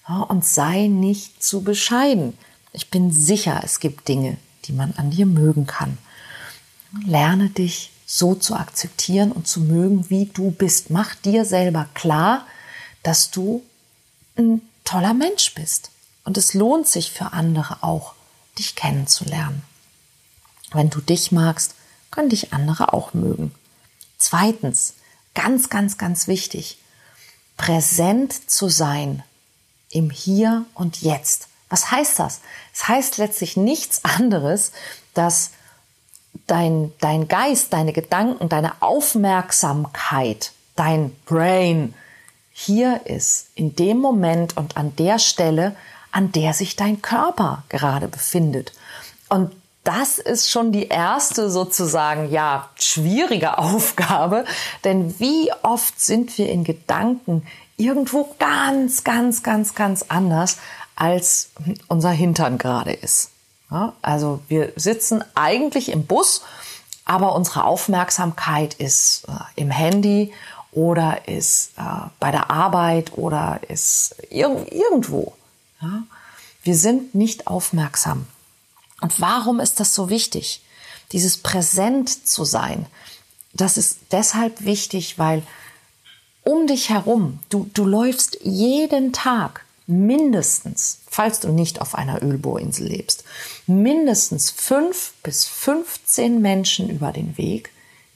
Ja, 0.08 0.20
und 0.20 0.44
sei 0.44 0.86
nicht 0.88 1.42
zu 1.42 1.62
bescheiden. 1.62 2.36
Ich 2.72 2.90
bin 2.90 3.10
sicher, 3.10 3.62
es 3.64 3.80
gibt 3.80 4.06
Dinge, 4.06 4.36
die 4.66 4.72
man 4.72 4.92
an 4.96 5.10
dir 5.10 5.26
mögen 5.26 5.66
kann. 5.66 5.96
Lerne 7.06 7.48
dich 7.48 7.90
so 8.06 8.36
zu 8.36 8.54
akzeptieren 8.54 9.32
und 9.32 9.48
zu 9.48 9.60
mögen, 9.60 10.08
wie 10.08 10.26
du 10.26 10.52
bist. 10.52 10.90
Mach 10.90 11.16
dir 11.16 11.44
selber 11.44 11.88
klar, 11.92 12.46
dass 13.02 13.30
du 13.30 13.64
ein 14.36 14.62
toller 14.84 15.12
Mensch 15.12 15.54
bist 15.54 15.90
und 16.24 16.38
es 16.38 16.54
lohnt 16.54 16.86
sich 16.86 17.10
für 17.10 17.32
andere 17.32 17.82
auch, 17.82 18.14
dich 18.58 18.76
kennenzulernen. 18.76 19.62
Wenn 20.72 20.88
du 20.88 21.00
dich 21.00 21.32
magst, 21.32 21.74
können 22.10 22.30
dich 22.30 22.52
andere 22.52 22.92
auch 22.92 23.12
mögen. 23.12 23.52
Zweitens, 24.18 24.94
ganz, 25.34 25.68
ganz, 25.68 25.98
ganz 25.98 26.28
wichtig, 26.28 26.78
präsent 27.56 28.50
zu 28.50 28.68
sein 28.68 29.22
im 29.90 30.10
Hier 30.10 30.64
und 30.74 31.02
Jetzt. 31.02 31.48
Was 31.68 31.90
heißt 31.90 32.18
das? 32.18 32.40
Es 32.72 32.80
das 32.80 32.88
heißt 32.88 33.18
letztlich 33.18 33.56
nichts 33.56 34.04
anderes, 34.04 34.72
dass 35.14 35.50
dein, 36.46 36.92
dein 37.00 37.28
Geist, 37.28 37.72
deine 37.72 37.92
Gedanken, 37.92 38.48
deine 38.48 38.80
Aufmerksamkeit, 38.80 40.52
dein 40.74 41.14
Brain 41.26 41.94
hier 42.52 43.02
ist, 43.04 43.48
in 43.54 43.76
dem 43.76 43.98
Moment 43.98 44.56
und 44.56 44.76
an 44.76 44.94
der 44.96 45.18
Stelle, 45.18 45.76
an 46.12 46.32
der 46.32 46.54
sich 46.54 46.76
dein 46.76 47.02
Körper 47.02 47.64
gerade 47.68 48.08
befindet. 48.08 48.72
Und 49.28 49.52
das 49.84 50.18
ist 50.18 50.50
schon 50.50 50.72
die 50.72 50.88
erste 50.88 51.48
sozusagen, 51.48 52.30
ja, 52.30 52.70
schwierige 52.76 53.58
Aufgabe. 53.58 54.44
Denn 54.84 55.18
wie 55.20 55.50
oft 55.62 56.00
sind 56.00 56.36
wir 56.38 56.48
in 56.48 56.64
Gedanken 56.64 57.46
irgendwo 57.76 58.34
ganz, 58.38 59.04
ganz, 59.04 59.42
ganz, 59.42 59.74
ganz 59.74 60.06
anders, 60.08 60.56
als 60.96 61.50
unser 61.88 62.10
Hintern 62.10 62.58
gerade 62.58 62.92
ist. 62.92 63.30
Ja, 63.70 63.94
also 64.02 64.40
wir 64.48 64.72
sitzen 64.76 65.24
eigentlich 65.34 65.90
im 65.90 66.06
Bus, 66.06 66.42
aber 67.04 67.34
unsere 67.34 67.64
Aufmerksamkeit 67.64 68.74
ist 68.74 69.24
äh, 69.28 69.32
im 69.60 69.70
Handy 69.70 70.32
oder 70.72 71.26
ist 71.26 71.72
äh, 71.76 71.82
bei 72.20 72.30
der 72.30 72.50
Arbeit 72.50 73.12
oder 73.16 73.60
ist 73.68 74.16
irg 74.30 74.70
irgendwo. 74.70 75.32
Ja? 75.80 76.02
Wir 76.62 76.76
sind 76.76 77.14
nicht 77.14 77.46
aufmerksam. 77.46 78.26
Und 79.00 79.20
warum 79.20 79.60
ist 79.60 79.80
das 79.80 79.94
so 79.94 80.10
wichtig? 80.10 80.62
Dieses 81.12 81.38
Präsent 81.38 82.26
zu 82.26 82.44
sein, 82.44 82.86
das 83.52 83.76
ist 83.76 83.98
deshalb 84.12 84.64
wichtig, 84.64 85.18
weil 85.18 85.42
um 86.42 86.66
dich 86.66 86.90
herum, 86.90 87.40
du, 87.48 87.70
du 87.74 87.84
läufst 87.84 88.38
jeden 88.42 89.12
Tag 89.12 89.64
mindestens, 89.86 91.00
falls 91.08 91.40
du 91.40 91.48
nicht 91.48 91.80
auf 91.80 91.94
einer 91.94 92.22
Ölbohrinsel 92.22 92.86
lebst, 92.88 93.24
mindestens 93.66 94.50
fünf 94.50 95.14
bis 95.22 95.44
15 95.44 96.40
Menschen 96.40 96.88
über 96.88 97.12
den 97.12 97.36
Weg, 97.36 97.70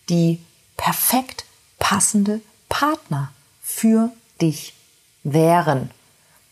die 0.09 0.40
perfekt 0.76 1.45
passende 1.78 2.40
Partner 2.69 3.33
für 3.62 4.11
dich 4.40 4.75
wären. 5.25 5.90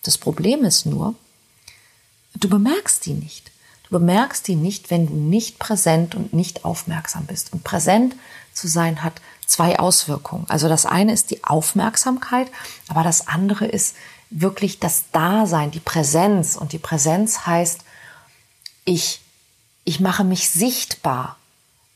Das 0.03 0.19
Problem 0.19 0.65
ist 0.65 0.87
nur, 0.87 1.15
du 2.35 2.49
bemerkst 2.49 3.07
die 3.07 3.15
nicht. 3.15 3.51
Du 3.85 3.99
bemerkst 3.99 4.47
die 4.49 4.57
nicht, 4.57 4.91
wenn 4.91 5.07
du 5.07 5.15
nicht 5.15 5.59
präsent 5.59 6.15
und 6.15 6.35
nicht 6.35 6.65
aufmerksam 6.65 7.25
bist. 7.25 7.53
Und 7.53 7.65
präsent 7.65 8.15
zu 8.53 8.69
sein 8.69 9.03
hat 9.03 9.15
zwei 9.47 9.79
Auswirkungen. 9.79 10.45
Also 10.49 10.69
das 10.69 10.85
eine 10.85 11.13
ist 11.13 11.31
die 11.31 11.43
Aufmerksamkeit, 11.45 12.51
aber 12.89 13.03
das 13.03 13.29
andere 13.29 13.65
ist 13.65 13.97
wirklich 14.29 14.79
das 14.79 15.05
Dasein, 15.11 15.71
die 15.71 15.81
Präsenz. 15.81 16.57
Und 16.57 16.73
die 16.73 16.79
Präsenz 16.79 17.47
heißt, 17.47 17.81
ich, 18.89 19.21
ich 19.85 20.01
mache 20.01 20.25
mich 20.25 20.49
sichtbar. 20.49 21.37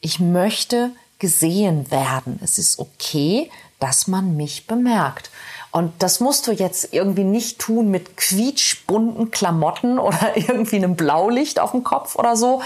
Ich 0.01 0.21
möchte 0.21 0.91
gesehen 1.19 1.91
werden. 1.91 2.39
Es 2.43 2.59
ist 2.59 2.79
okay, 2.79 3.51
dass 3.81 4.09
man 4.09 4.37
mich 4.37 4.67
bemerkt. 4.67 5.31
Und 5.71 5.91
das 6.03 6.21
musst 6.21 6.47
du 6.47 6.53
jetzt 6.53 6.93
irgendwie 6.93 7.25
nicht 7.25 7.59
tun 7.59 7.91
mit 7.91 8.19
quietschbunten 8.19 9.31
Klamotten 9.31 9.99
oder 9.99 10.33
irgendwie 10.37 10.77
einem 10.77 10.95
Blaulicht 10.95 11.61
auf 11.61 11.71
dem 11.71 11.83
Kopf 11.83 12.17
oder 12.17 12.37
so. 12.37 12.61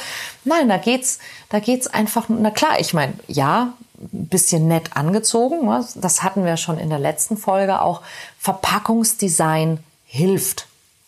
Nein, 0.44 0.68
da 0.68 0.76
geht's, 0.76 1.20
da 1.48 1.60
geht's 1.60 1.86
einfach, 1.86 2.24
na 2.28 2.50
klar, 2.50 2.80
ich 2.80 2.94
meine, 2.94 3.14
ja, 3.28 3.74
ein 3.98 4.26
bisschen 4.26 4.66
nett 4.66 4.96
angezogen. 4.96 5.66
Ne? 5.66 5.86
Das 5.94 6.24
hatten 6.24 6.44
wir 6.44 6.56
schon 6.56 6.78
in 6.78 6.90
der 6.90 6.98
letzten 6.98 7.36
Folge 7.36 7.80
auch. 7.80 8.02
Verpackungsdesign 8.40 9.78
hilft. 10.04 10.66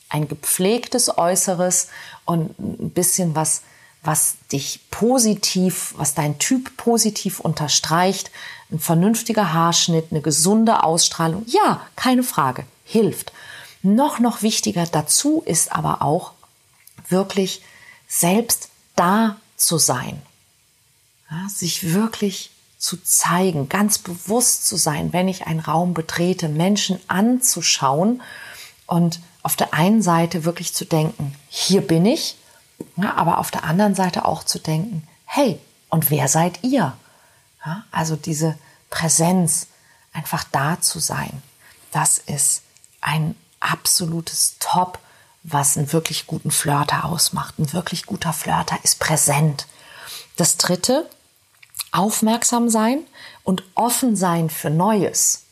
Ein 0.09 0.29
gepflegtes 0.29 1.19
Äußeres 1.19 1.89
und 2.29 2.59
ein 2.59 2.91
bisschen 2.91 3.35
was, 3.35 3.63
was 4.03 4.37
dich 4.53 4.81
positiv, 4.91 5.95
was 5.97 6.15
dein 6.15 6.39
Typ 6.39 6.77
positiv 6.77 7.41
unterstreicht, 7.41 8.31
ein 8.71 8.79
vernünftiger 8.79 9.55
Haarschnitt, 9.55 10.09
eine 10.11 10.21
gesunde 10.21 10.85
Ausstrahlung, 10.85 11.47
ja, 11.47 11.81
keine 11.97 12.23
Frage, 12.23 12.67
hilft. 12.85 13.33
Noch, 13.83 14.19
noch 14.19 14.43
wichtiger 14.43 14.85
dazu 14.85 15.43
ist 15.47 15.73
aber 15.73 16.03
auch 16.03 16.33
wirklich 17.09 17.63
selbst 18.07 18.69
da 18.95 19.37
zu 19.57 19.79
sein. 19.79 20.21
Ja, 21.31 21.49
sich 21.49 21.95
wirklich 21.95 22.51
zu 22.77 23.03
zeigen, 23.03 23.71
ganz 23.71 23.99
bewusst 23.99 24.67
zu 24.67 24.77
sein, 24.77 25.15
wenn 25.15 25.29
ich 25.29 25.47
einen 25.47 25.61
Raum 25.61 25.95
betrete, 25.95 26.49
Menschen 26.51 27.01
anzuschauen 27.09 28.21
und 28.87 29.21
auf 29.43 29.57
der 29.57 29.75
einen 29.75 30.03
Seite 30.03 30.45
wirklich 30.45 30.75
zu 30.75 30.85
denken, 30.85 31.35
hier 31.49 31.81
bin 31.81 32.05
ich, 32.07 32.37
ja, 32.97 33.15
aber 33.15 33.39
auf 33.39 33.51
der 33.51 33.65
anderen 33.65 33.95
Seite 33.95 34.25
auch 34.25 34.45
zu 34.45 34.59
denken, 34.59 35.07
hey, 35.25 35.59
und 35.89 36.11
wer 36.11 36.29
seid 36.29 36.63
ihr? 36.63 36.97
Ja, 37.65 37.85
also 37.91 38.17
diese 38.17 38.59
Präsenz, 38.91 39.69
einfach 40.13 40.45
da 40.45 40.81
zu 40.81 40.99
sein, 40.99 41.43
das 41.93 42.19
ist 42.19 42.63
ein 43.01 43.35
absolutes 43.61 44.57
Top, 44.59 44.99
was 45.43 45.77
einen 45.77 45.93
wirklich 45.93 46.27
guten 46.27 46.51
Flirter 46.51 47.05
ausmacht. 47.05 47.59
Ein 47.59 47.73
wirklich 47.73 48.07
guter 48.07 48.33
Flirter 48.33 48.79
ist 48.83 48.99
präsent. 48.99 49.67
Das 50.37 50.57
dritte, 50.57 51.09
aufmerksam 51.91 52.69
sein 52.69 53.01
und 53.45 53.63
offen 53.75 54.17
sein 54.17 54.51
für 54.51 54.71
Neues. 54.71 55.45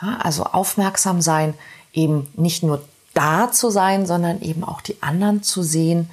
Ja, 0.00 0.18
also 0.18 0.44
aufmerksam 0.44 1.20
sein, 1.20 1.54
eben 1.92 2.30
nicht 2.34 2.62
nur 2.62 2.86
da 3.14 3.50
zu 3.50 3.70
sein, 3.70 4.06
sondern 4.06 4.42
eben 4.42 4.64
auch 4.64 4.80
die 4.80 5.02
anderen 5.02 5.42
zu 5.42 5.62
sehen, 5.62 6.10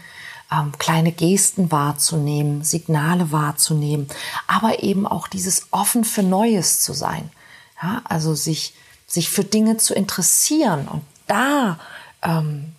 ähm, 0.51 0.73
kleine 0.77 1.11
Gesten 1.11 1.71
wahrzunehmen, 1.71 2.63
Signale 2.63 3.31
wahrzunehmen, 3.31 4.07
aber 4.47 4.83
eben 4.83 5.07
auch 5.07 5.27
dieses 5.27 5.67
offen 5.71 6.03
für 6.03 6.23
Neues 6.23 6.81
zu 6.81 6.93
sein. 6.93 7.29
Ja, 7.81 8.01
also 8.03 8.35
sich, 8.35 8.73
sich 9.07 9.29
für 9.29 9.43
Dinge 9.43 9.77
zu 9.77 9.93
interessieren 9.93 10.87
und 10.87 11.01
da 11.27 11.79
ähm, 12.21 12.73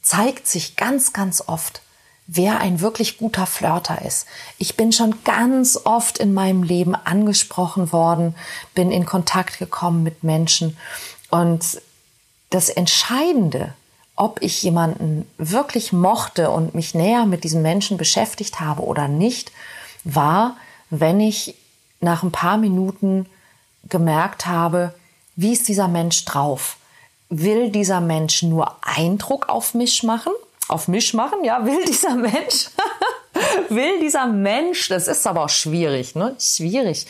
zeigt 0.00 0.46
sich 0.46 0.76
ganz, 0.76 1.12
ganz 1.12 1.42
oft, 1.46 1.82
wer 2.26 2.60
ein 2.60 2.80
wirklich 2.80 3.18
guter 3.18 3.46
Flirter 3.46 4.02
ist. 4.02 4.26
Ich 4.58 4.76
bin 4.76 4.92
schon 4.92 5.24
ganz 5.24 5.78
oft 5.84 6.18
in 6.18 6.32
meinem 6.32 6.62
Leben 6.62 6.94
angesprochen 6.94 7.92
worden, 7.92 8.34
bin 8.74 8.90
in 8.90 9.04
Kontakt 9.04 9.58
gekommen 9.58 10.02
mit 10.02 10.22
Menschen 10.22 10.76
und 11.30 11.80
das 12.52 12.68
Entscheidende 12.68 13.74
ob 14.16 14.42
ich 14.42 14.62
jemanden 14.62 15.28
wirklich 15.38 15.92
mochte 15.92 16.50
und 16.50 16.74
mich 16.74 16.94
näher 16.94 17.26
mit 17.26 17.44
diesem 17.44 17.62
Menschen 17.62 17.96
beschäftigt 17.96 18.60
habe 18.60 18.82
oder 18.82 19.08
nicht, 19.08 19.52
war, 20.04 20.56
wenn 20.90 21.20
ich 21.20 21.54
nach 22.00 22.22
ein 22.22 22.32
paar 22.32 22.58
Minuten 22.58 23.26
gemerkt 23.88 24.46
habe, 24.46 24.94
wie 25.36 25.52
ist 25.52 25.68
dieser 25.68 25.88
Mensch 25.88 26.24
drauf? 26.24 26.76
Will 27.30 27.70
dieser 27.70 28.00
Mensch 28.00 28.42
nur 28.42 28.76
Eindruck 28.82 29.48
auf 29.48 29.74
mich 29.74 30.02
machen? 30.02 30.32
Auf 30.68 30.88
mich 30.88 31.14
machen? 31.14 31.42
Ja, 31.44 31.64
will 31.64 31.84
dieser 31.84 32.14
Mensch? 32.14 32.68
will 33.70 33.98
dieser 34.00 34.26
Mensch, 34.26 34.88
das 34.88 35.08
ist 35.08 35.26
aber 35.26 35.44
auch 35.44 35.48
schwierig, 35.48 36.14
ne? 36.14 36.36
Schwierig. 36.38 37.06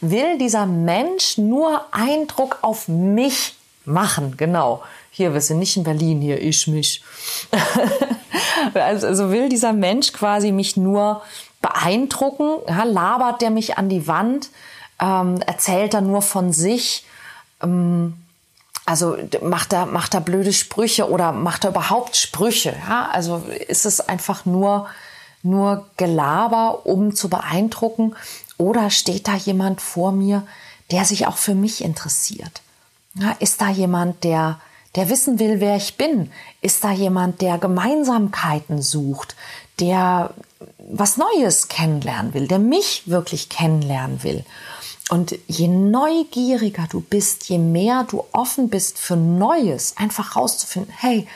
Will 0.00 0.38
dieser 0.38 0.64
Mensch 0.64 1.36
nur 1.36 1.84
Eindruck 1.92 2.58
auf 2.62 2.88
mich 2.88 3.54
machen? 3.86 4.36
Genau 4.36 4.82
hier, 5.16 5.32
wir 5.32 5.40
sind 5.40 5.60
nicht 5.60 5.78
in 5.78 5.82
Berlin, 5.82 6.20
hier 6.20 6.40
ich 6.40 6.66
mich. 6.66 7.02
Also, 8.74 9.06
also 9.06 9.30
will 9.30 9.48
dieser 9.48 9.72
Mensch 9.72 10.12
quasi 10.12 10.50
mich 10.50 10.76
nur 10.76 11.22
beeindrucken, 11.62 12.58
ja, 12.66 12.84
labert 12.84 13.40
der 13.40 13.50
mich 13.50 13.78
an 13.78 13.88
die 13.88 14.06
Wand, 14.06 14.50
ähm, 15.00 15.40
erzählt 15.46 15.94
er 15.94 16.00
nur 16.00 16.20
von 16.20 16.52
sich, 16.52 17.04
ähm, 17.62 18.14
also 18.84 19.16
macht 19.42 19.72
er, 19.72 19.86
macht 19.86 20.14
er 20.14 20.20
blöde 20.20 20.52
Sprüche 20.52 21.08
oder 21.10 21.32
macht 21.32 21.64
er 21.64 21.70
überhaupt 21.70 22.16
Sprüche? 22.16 22.74
Ja? 22.88 23.08
Also 23.12 23.42
ist 23.68 23.86
es 23.86 24.00
einfach 24.00 24.46
nur, 24.46 24.86
nur 25.42 25.86
Gelaber, 25.96 26.86
um 26.86 27.14
zu 27.14 27.28
beeindrucken? 27.28 28.16
Oder 28.58 28.90
steht 28.90 29.28
da 29.28 29.34
jemand 29.34 29.80
vor 29.80 30.12
mir, 30.12 30.46
der 30.90 31.04
sich 31.04 31.26
auch 31.26 31.36
für 31.36 31.54
mich 31.54 31.84
interessiert? 31.84 32.62
Ja, 33.18 33.34
ist 33.38 33.60
da 33.60 33.70
jemand, 33.70 34.24
der, 34.24 34.60
der 34.94 35.08
wissen 35.08 35.38
will, 35.38 35.60
wer 35.60 35.76
ich 35.76 35.96
bin? 35.96 36.30
Ist 36.60 36.84
da 36.84 36.92
jemand, 36.92 37.40
der 37.40 37.58
Gemeinsamkeiten 37.58 38.82
sucht, 38.82 39.36
der 39.80 40.34
was 40.88 41.16
Neues 41.16 41.68
kennenlernen 41.68 42.34
will, 42.34 42.46
der 42.46 42.58
mich 42.58 43.02
wirklich 43.06 43.48
kennenlernen 43.48 44.22
will? 44.22 44.44
Und 45.08 45.38
je 45.46 45.68
neugieriger 45.68 46.86
du 46.90 47.00
bist, 47.00 47.48
je 47.48 47.58
mehr 47.58 48.04
du 48.04 48.24
offen 48.32 48.68
bist 48.68 48.98
für 48.98 49.16
Neues, 49.16 49.96
einfach 49.96 50.36
rauszufinden, 50.36 50.92
hey, 50.96 51.26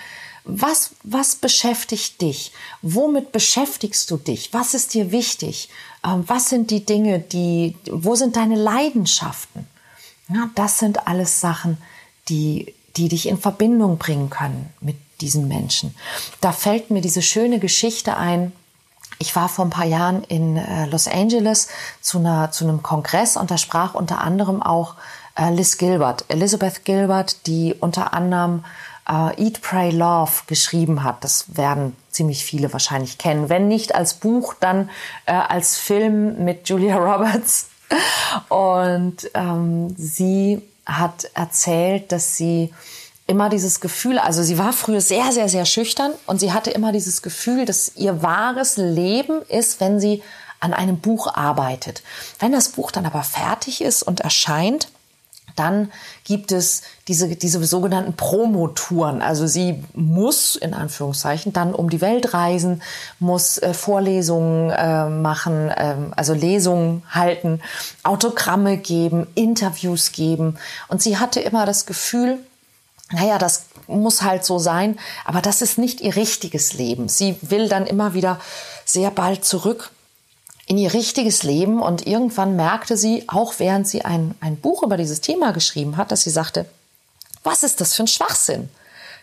was, 0.44 0.92
was 1.02 1.37
beschäftigt 1.37 2.20
dich? 2.20 2.52
Womit 2.82 3.30
beschäftigst 3.30 4.10
du 4.10 4.16
dich? 4.16 4.52
Was 4.52 4.75
ist 4.75 4.94
dir 4.94 5.12
wichtig? 5.12 5.68
Ähm, 6.04 6.25
was 6.26 6.49
sind 6.49 6.70
die 6.70 6.84
Dinge, 6.84 7.20
die, 7.20 7.76
wo 7.90 8.16
sind 8.16 8.37
deine 8.37 8.56
Leidenschaften? 8.56 9.66
Ja, 10.32 10.49
das 10.54 10.78
sind 10.78 11.06
alles 11.06 11.40
Sachen, 11.40 11.78
die 12.28 12.75
die 12.96 13.08
dich 13.08 13.28
in 13.28 13.38
Verbindung 13.38 13.99
bringen 13.99 14.30
können 14.30 14.72
mit 14.80 14.96
diesen 15.20 15.49
Menschen. 15.49 15.94
Da 16.40 16.52
fällt 16.52 16.90
mir 16.90 17.00
diese 17.00 17.22
schöne 17.22 17.58
Geschichte 17.58 18.16
ein. 18.16 18.52
Ich 19.18 19.37
war 19.37 19.49
vor 19.49 19.66
ein 19.66 19.70
paar 19.70 19.87
Jahren 19.87 20.25
in 20.25 20.56
äh, 20.56 20.87
Los 20.87 21.06
Angeles 21.06 21.68
zu, 22.00 22.18
einer, 22.18 22.50
zu 22.50 22.64
einem 22.64 22.82
Kongress 22.82 23.37
und 23.37 23.50
da 23.50 23.58
sprach 23.58 23.94
unter 23.94 24.20
anderem 24.20 24.62
auch 24.62 24.94
äh, 25.37 25.50
Liz 25.50 25.76
Gilbert, 25.76 26.25
Elizabeth 26.28 26.84
Gilbert, 26.84 27.46
die 27.46 27.75
unter 27.78 28.14
anderem 28.14 28.64
äh, 29.08 29.42
Eat, 29.42 29.60
Pray, 29.60 29.90
Love 29.90 30.32
geschrieben 30.46 31.02
hat. 31.02 31.22
Das 31.22 31.56
werden 31.56 31.94
ziemlich 32.10 32.44
viele 32.44 32.72
wahrscheinlich 32.72 33.18
kennen. 33.18 33.50
Wenn 33.50 33.68
nicht 33.68 33.94
als 33.94 34.14
Buch, 34.14 34.54
dann 34.58 34.88
äh, 35.26 35.32
als 35.32 35.76
Film 35.76 36.44
mit 36.44 36.68
Julia 36.68 36.96
Roberts. 36.99 37.69
Und 38.49 39.30
ähm, 39.35 39.94
sie 39.97 40.62
hat 40.87 41.30
erzählt, 41.35 42.12
dass 42.12 42.37
sie 42.37 42.73
immer 43.26 43.49
dieses 43.49 43.80
Gefühl, 43.80 44.18
also 44.18 44.42
sie 44.42 44.59
war 44.59 44.73
früher 44.73 45.00
sehr, 45.00 45.30
sehr, 45.32 45.49
sehr 45.49 45.64
schüchtern 45.64 46.12
und 46.26 46.40
sie 46.40 46.52
hatte 46.52 46.70
immer 46.70 46.90
dieses 46.90 47.23
Gefühl, 47.23 47.64
dass 47.64 47.92
ihr 47.97 48.23
wahres 48.23 48.76
Leben 48.76 49.42
ist, 49.42 49.80
wenn 49.80 50.00
sie 50.00 50.23
an 50.59 50.75
einem 50.75 50.99
Buch 50.99 51.32
arbeitet. 51.35 52.02
Wenn 52.38 52.52
das 52.52 52.70
Buch 52.70 52.90
dann 52.90 53.06
aber 53.06 53.23
fertig 53.23 53.82
ist 53.82 54.02
und 54.02 54.20
erscheint, 54.20 54.88
dann 55.57 55.90
gibt 56.25 56.52
es 56.52 56.83
diese, 57.09 57.28
diese 57.28 57.64
sogenannten 57.64 58.14
Promotouren. 58.14 59.23
Also 59.23 59.47
sie 59.47 59.83
muss 59.95 60.57
in 60.57 60.75
Anführungszeichen 60.75 61.52
dann 61.52 61.75
um 61.75 61.90
die 61.90 62.00
Welt 62.00 62.35
reisen, 62.35 62.83
muss 63.19 63.59
äh, 63.59 63.75
Vorlesungen 63.75 64.71
äh, 64.71 65.09
machen, 65.09 65.71
äh, 65.71 65.97
also 66.16 66.35
Lesungen 66.35 67.02
halten, 67.11 67.61
Autogramme 68.02 68.76
geben, 68.76 69.26
Interviews 69.35 70.12
geben. 70.12 70.57
Und 70.88 71.02
sie 71.02 71.19
hatte 71.19 71.40
immer 71.40 71.66
das 71.66 71.87
Gefühl, 71.87 72.38
naja, 73.12 73.38
das 73.38 73.66
muss 73.88 74.23
halt 74.23 74.45
so 74.45 74.59
sein, 74.59 74.99
aber 75.25 75.42
das 75.42 75.62
ist 75.62 75.78
nicht 75.78 76.00
ihr 76.00 76.14
richtiges 76.14 76.75
Leben. 76.75 77.09
Sie 77.09 77.37
will 77.42 77.69
dann 77.69 77.87
immer 77.87 78.14
wieder 78.14 78.38
sehr 78.85 79.11
bald 79.11 79.45
zurück 79.45 79.90
in 80.70 80.78
ihr 80.78 80.94
richtiges 80.94 81.42
Leben 81.42 81.82
und 81.82 82.06
irgendwann 82.06 82.54
merkte 82.54 82.96
sie, 82.96 83.24
auch 83.26 83.54
während 83.58 83.88
sie 83.88 84.04
ein, 84.04 84.36
ein 84.40 84.56
Buch 84.56 84.84
über 84.84 84.96
dieses 84.96 85.20
Thema 85.20 85.50
geschrieben 85.50 85.96
hat, 85.96 86.12
dass 86.12 86.22
sie 86.22 86.30
sagte, 86.30 86.64
was 87.42 87.64
ist 87.64 87.80
das 87.80 87.94
für 87.94 88.04
ein 88.04 88.06
Schwachsinn? 88.06 88.68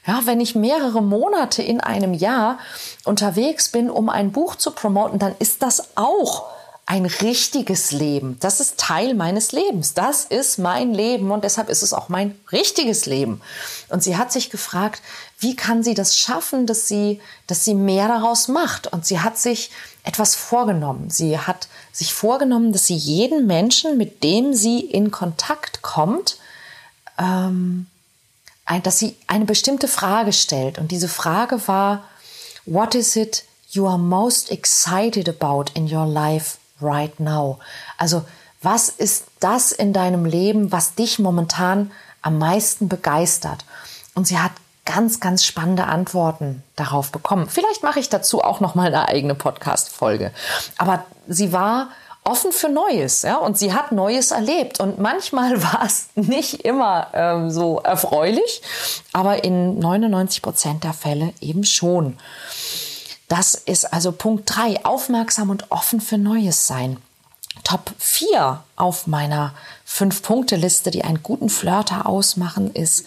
Ja, 0.05 0.23
wenn 0.25 0.41
ich 0.41 0.55
mehrere 0.55 1.01
Monate 1.01 1.63
in 1.63 1.79
einem 1.79 2.13
Jahr 2.13 2.59
unterwegs 3.05 3.69
bin, 3.69 3.89
um 3.89 4.09
ein 4.09 4.33
Buch 4.33 4.57
zu 4.57 4.71
promoten, 4.71 5.19
dann 5.19 5.35
ist 5.39 5.61
das 5.63 5.95
auch 5.95 6.47
ein 6.85 7.05
richtiges 7.05 7.91
Leben. 7.91 8.37
Das 8.41 8.59
ist 8.59 8.77
Teil 8.77 9.13
meines 9.13 9.53
Lebens. 9.53 9.93
Das 9.93 10.25
ist 10.25 10.57
mein 10.57 10.93
Leben 10.93 11.31
und 11.31 11.45
deshalb 11.45 11.69
ist 11.69 11.81
es 11.81 11.93
auch 11.93 12.09
mein 12.09 12.37
richtiges 12.51 13.05
Leben. 13.05 13.41
Und 13.87 14.03
sie 14.03 14.17
hat 14.17 14.33
sich 14.33 14.49
gefragt, 14.49 15.01
wie 15.39 15.55
kann 15.55 15.83
sie 15.83 15.93
das 15.93 16.17
schaffen, 16.17 16.65
dass 16.65 16.87
sie, 16.87 17.21
dass 17.45 17.63
sie 17.63 17.73
mehr 17.73 18.07
daraus 18.07 18.47
macht? 18.47 18.87
Und 18.87 19.05
sie 19.05 19.19
hat 19.19 19.37
sich 19.37 19.69
etwas 20.07 20.35
vorgenommen. 20.35 21.09
Sie 21.09 21.37
hat 21.37 21.67
sich 21.91 22.13
vorgenommen, 22.13 22.71
dass 22.71 22.85
sie 22.85 22.95
jeden 22.95 23.45
Menschen, 23.45 23.97
mit 23.97 24.23
dem 24.23 24.53
sie 24.53 24.79
in 24.79 25.11
Kontakt 25.11 25.81
kommt, 25.81 26.37
ähm, 27.19 27.87
dass 28.83 28.99
sie 28.99 29.17
eine 29.27 29.43
bestimmte 29.43 29.89
Frage 29.89 30.31
stellt. 30.31 30.79
Und 30.79 30.91
diese 30.91 31.09
Frage 31.09 31.67
war, 31.67 32.05
what 32.65 32.95
is 32.95 33.17
it 33.17 33.43
you 33.69 33.85
are 33.85 33.97
most 33.97 34.49
excited 34.49 35.27
about 35.27 35.71
in 35.73 35.93
your 35.93 36.05
life 36.05 36.57
right 36.81 37.19
now? 37.19 37.59
Also, 37.97 38.23
was 38.61 38.87
ist 38.87 39.25
das 39.41 39.73
in 39.73 39.91
deinem 39.91 40.23
Leben, 40.23 40.71
was 40.71 40.95
dich 40.95 41.19
momentan 41.19 41.91
am 42.21 42.37
meisten 42.37 42.87
begeistert? 42.87 43.65
Und 44.15 44.25
sie 44.25 44.39
hat 44.39 44.53
ganz, 44.87 45.19
ganz 45.19 45.43
spannende 45.43 45.83
Antworten 45.83 46.63
darauf 46.75 47.11
bekommen. 47.11 47.47
Vielleicht 47.49 47.83
mache 47.83 47.99
ich 47.99 48.09
dazu 48.09 48.41
auch 48.41 48.61
noch 48.61 48.73
mal 48.73 48.87
eine 48.87 49.07
eigene 49.07 49.35
Podcast-Folge. 49.35 50.31
Aber 50.77 51.03
sie 51.27 51.51
war 51.51 51.89
offen 52.23 52.51
für 52.51 52.69
Neues, 52.69 53.21
ja, 53.21 53.37
und 53.37 53.57
sie 53.57 53.73
hat 53.73 53.91
Neues 53.91 54.31
erlebt. 54.31 54.79
Und 54.79 54.97
manchmal 54.97 55.61
war 55.63 55.83
es 55.85 56.07
nicht 56.15 56.65
immer 56.65 57.07
ähm, 57.13 57.51
so 57.51 57.79
erfreulich, 57.79 58.61
aber 59.13 59.43
in 59.43 59.77
99 59.77 60.41
Prozent 60.41 60.83
der 60.83 60.93
Fälle 60.93 61.33
eben 61.41 61.63
schon. 61.63 62.17
Das 63.27 63.55
ist 63.55 63.93
also 63.93 64.13
Punkt 64.13 64.43
drei: 64.45 64.83
aufmerksam 64.85 65.49
und 65.49 65.69
offen 65.69 65.99
für 65.99 66.17
Neues 66.17 66.65
sein. 66.65 66.97
Top 67.63 67.91
4 67.97 68.63
auf 68.77 69.07
meiner 69.07 69.53
Fünf-Punkte-Liste, 69.83 70.91
die 70.91 71.03
einen 71.03 71.23
guten 71.23 71.49
Flirter 71.49 72.05
ausmachen, 72.05 72.71
ist, 72.73 73.05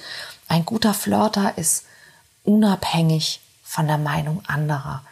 ein 0.50 0.66
guter 0.66 0.95
Flirter 0.95 1.57
ist 1.57 1.85
unabhängig 2.45 3.40
von 3.62 3.87
der 3.87 3.99
Meinung 3.99 4.42
anderer. 4.49 5.02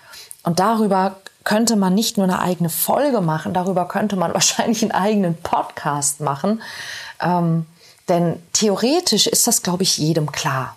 Und 0.42 0.58
darüber 0.58 1.20
könnte 1.44 1.76
man 1.76 1.94
nicht 1.94 2.16
nur 2.16 2.24
eine 2.24 2.40
eigene 2.40 2.68
Folge 2.68 3.20
machen, 3.20 3.54
darüber 3.54 3.86
könnte 3.86 4.16
man 4.16 4.34
wahrscheinlich 4.34 4.82
einen 4.82 4.92
eigenen 4.92 5.36
Podcast 5.36 6.20
machen. 6.20 6.60
Ähm, 7.20 7.66
denn 8.08 8.42
theoretisch 8.52 9.28
ist 9.28 9.46
das, 9.46 9.62
glaube 9.62 9.84
ich, 9.84 9.98
jedem 9.98 10.32
klar, 10.32 10.76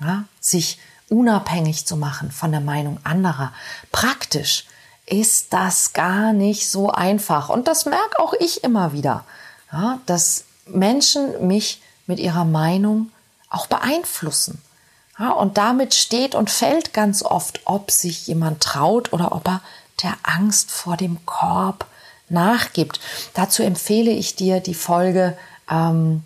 ja? 0.00 0.24
sich 0.38 0.78
unabhängig 1.08 1.86
zu 1.86 1.96
machen 1.96 2.30
von 2.30 2.52
der 2.52 2.60
Meinung 2.60 2.98
anderer. 3.04 3.52
Praktisch 3.90 4.66
ist 5.06 5.52
das 5.54 5.94
gar 5.94 6.32
nicht 6.34 6.68
so 6.68 6.90
einfach. 6.90 7.48
Und 7.48 7.68
das 7.68 7.86
merke 7.86 8.18
auch 8.18 8.34
ich 8.38 8.64
immer 8.64 8.92
wieder, 8.92 9.24
ja? 9.72 9.98
dass 10.04 10.44
Menschen 10.66 11.46
mich 11.46 11.80
mit 12.06 12.18
ihrer 12.18 12.44
Meinung 12.44 13.10
auch 13.54 13.66
beeinflussen. 13.66 14.60
Ja, 15.18 15.30
und 15.30 15.58
damit 15.58 15.94
steht 15.94 16.34
und 16.34 16.50
fällt 16.50 16.92
ganz 16.92 17.22
oft, 17.22 17.60
ob 17.66 17.90
sich 17.90 18.26
jemand 18.26 18.60
traut 18.60 19.12
oder 19.12 19.32
ob 19.32 19.46
er 19.46 19.60
der 20.02 20.14
Angst 20.24 20.70
vor 20.70 20.96
dem 20.96 21.24
Korb 21.24 21.86
nachgibt. 22.28 23.00
Dazu 23.34 23.62
empfehle 23.62 24.10
ich 24.10 24.34
dir 24.34 24.60
die 24.60 24.74
Folge, 24.74 25.36
ähm, 25.70 26.24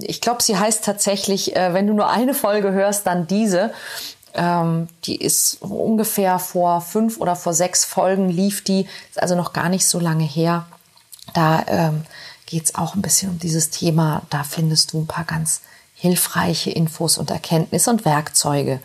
ich 0.00 0.20
glaube, 0.20 0.42
sie 0.42 0.58
heißt 0.58 0.84
tatsächlich, 0.84 1.54
äh, 1.54 1.74
wenn 1.74 1.86
du 1.86 1.92
nur 1.92 2.08
eine 2.08 2.34
Folge 2.34 2.72
hörst, 2.72 3.06
dann 3.06 3.26
diese. 3.26 3.72
Ähm, 4.32 4.88
die 5.04 5.16
ist 5.16 5.62
ungefähr 5.62 6.38
vor 6.40 6.80
fünf 6.80 7.18
oder 7.18 7.36
vor 7.36 7.54
sechs 7.54 7.84
Folgen 7.84 8.28
lief 8.28 8.64
die, 8.64 8.88
ist 9.10 9.22
also 9.22 9.36
noch 9.36 9.52
gar 9.52 9.68
nicht 9.68 9.86
so 9.86 10.00
lange 10.00 10.24
her. 10.24 10.66
Da 11.34 11.64
ähm, 11.68 12.04
geht 12.46 12.64
es 12.64 12.74
auch 12.74 12.96
ein 12.96 13.02
bisschen 13.02 13.30
um 13.30 13.38
dieses 13.38 13.70
Thema. 13.70 14.22
Da 14.30 14.42
findest 14.42 14.92
du 14.92 15.02
ein 15.02 15.06
paar 15.06 15.24
ganz 15.24 15.60
hilfreiche 16.04 16.70
Infos 16.70 17.16
und 17.16 17.30
Erkenntnisse 17.30 17.88
und 17.88 18.04
Werkzeuge. 18.04 18.78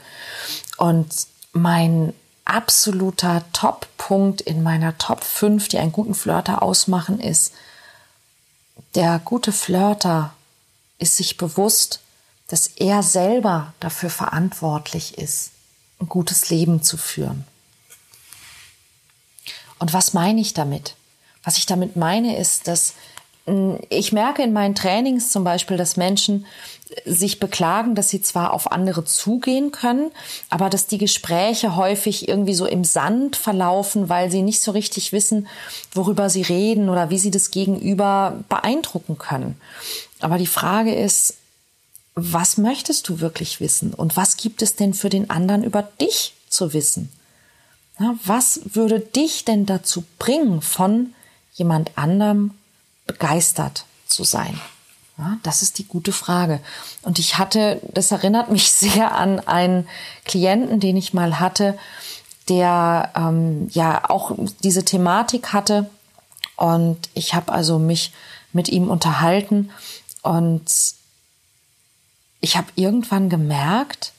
Und 0.77 1.13
mein 1.51 2.13
absoluter 2.45 3.43
Top-Punkt 3.51 4.39
in 4.39 4.63
meiner 4.63 4.97
Top 4.97 5.25
5, 5.25 5.67
die 5.67 5.79
einen 5.79 5.91
guten 5.91 6.15
Flirter 6.15 6.61
ausmachen, 6.61 7.19
ist, 7.19 7.51
der 8.95 9.19
gute 9.19 9.51
Flirter 9.51 10.33
ist 10.97 11.17
sich 11.17 11.35
bewusst, 11.35 11.99
dass 12.47 12.67
er 12.67 13.03
selber 13.03 13.73
dafür 13.81 14.09
verantwortlich 14.09 15.17
ist, 15.17 15.51
ein 15.99 16.07
gutes 16.07 16.49
Leben 16.49 16.83
zu 16.83 16.95
führen. 16.95 17.43
Und 19.77 19.91
was 19.91 20.13
meine 20.13 20.39
ich 20.39 20.53
damit? 20.53 20.95
Was 21.43 21.57
ich 21.57 21.65
damit 21.65 21.97
meine, 21.97 22.37
ist, 22.37 22.69
dass 22.69 22.93
ich 23.89 24.11
merke 24.11 24.43
in 24.43 24.53
meinen 24.53 24.75
Trainings 24.75 25.31
zum 25.31 25.43
Beispiel, 25.43 25.77
dass 25.77 25.97
Menschen 25.97 26.45
sich 27.05 27.39
beklagen, 27.39 27.93
dass 27.95 28.09
sie 28.09 28.21
zwar 28.21 28.53
auf 28.53 28.71
andere 28.71 29.05
zugehen 29.05 29.71
können, 29.71 30.11
aber 30.49 30.69
dass 30.69 30.87
die 30.87 30.97
Gespräche 30.97 31.75
häufig 31.75 32.27
irgendwie 32.27 32.55
so 32.55 32.65
im 32.65 32.83
Sand 32.83 33.35
verlaufen, 33.35 34.09
weil 34.09 34.31
sie 34.31 34.41
nicht 34.41 34.61
so 34.61 34.71
richtig 34.71 35.11
wissen, 35.11 35.47
worüber 35.93 36.29
sie 36.29 36.41
reden 36.41 36.89
oder 36.89 37.09
wie 37.09 37.19
sie 37.19 37.31
das 37.31 37.51
Gegenüber 37.51 38.43
beeindrucken 38.49 39.17
können. 39.17 39.59
Aber 40.19 40.37
die 40.37 40.47
Frage 40.47 40.93
ist, 40.93 41.35
was 42.15 42.57
möchtest 42.57 43.07
du 43.07 43.19
wirklich 43.19 43.59
wissen 43.59 43.93
und 43.93 44.17
was 44.17 44.35
gibt 44.35 44.61
es 44.61 44.75
denn 44.75 44.93
für 44.93 45.09
den 45.09 45.29
anderen 45.29 45.63
über 45.63 45.83
dich 45.83 46.33
zu 46.49 46.73
wissen? 46.73 47.11
was 48.23 48.61
würde 48.63 49.01
dich 49.01 49.43
denn 49.43 49.65
dazu 49.65 50.05
bringen, 50.19 50.61
von 50.61 51.13
jemand 51.53 51.97
anderem 51.97 52.51
begeistert 53.09 53.85
zu 54.07 54.23
sein? 54.23 54.61
Ja, 55.17 55.37
das 55.41 55.63
ist 55.63 55.79
die 55.79 55.87
gute 55.87 56.13
Frage. 56.13 56.61
Und 57.01 57.17
ich 57.17 57.39
hatte, 57.39 57.81
das 57.91 58.11
erinnert 58.11 58.51
mich 58.51 58.71
sehr 58.83 59.15
an 59.15 59.39
einen 59.39 59.87
Klienten, 60.25 60.79
den 60.79 60.95
ich 60.95 61.13
mal 61.13 61.39
hatte, 61.39 61.77
der 62.47 63.11
ähm, 63.15 63.67
ja 63.71 64.09
auch 64.09 64.31
diese 64.63 64.85
Thematik 64.85 65.53
hatte. 65.53 65.89
Und 66.55 67.09
ich 67.15 67.33
habe 67.33 67.51
also 67.51 67.79
mich 67.79 68.13
mit 68.53 68.69
ihm 68.69 68.89
unterhalten 68.89 69.71
und 70.21 70.65
ich 72.41 72.57
habe 72.57 72.67
irgendwann 72.75 73.29
gemerkt, 73.29 74.13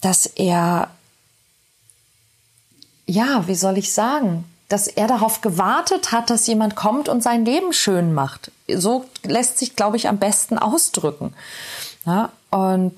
dass 0.00 0.26
er, 0.26 0.90
ja, 3.06 3.46
wie 3.46 3.54
soll 3.54 3.78
ich 3.78 3.92
sagen, 3.92 4.44
dass 4.72 4.86
er 4.86 5.06
darauf 5.06 5.42
gewartet 5.42 6.12
hat, 6.12 6.30
dass 6.30 6.46
jemand 6.46 6.76
kommt 6.76 7.10
und 7.10 7.22
sein 7.22 7.44
Leben 7.44 7.74
schön 7.74 8.14
macht. 8.14 8.50
So 8.66 9.04
lässt 9.22 9.58
sich, 9.58 9.76
glaube 9.76 9.98
ich, 9.98 10.08
am 10.08 10.16
besten 10.18 10.56
ausdrücken. 10.56 11.34
Ja, 12.06 12.32
und 12.50 12.94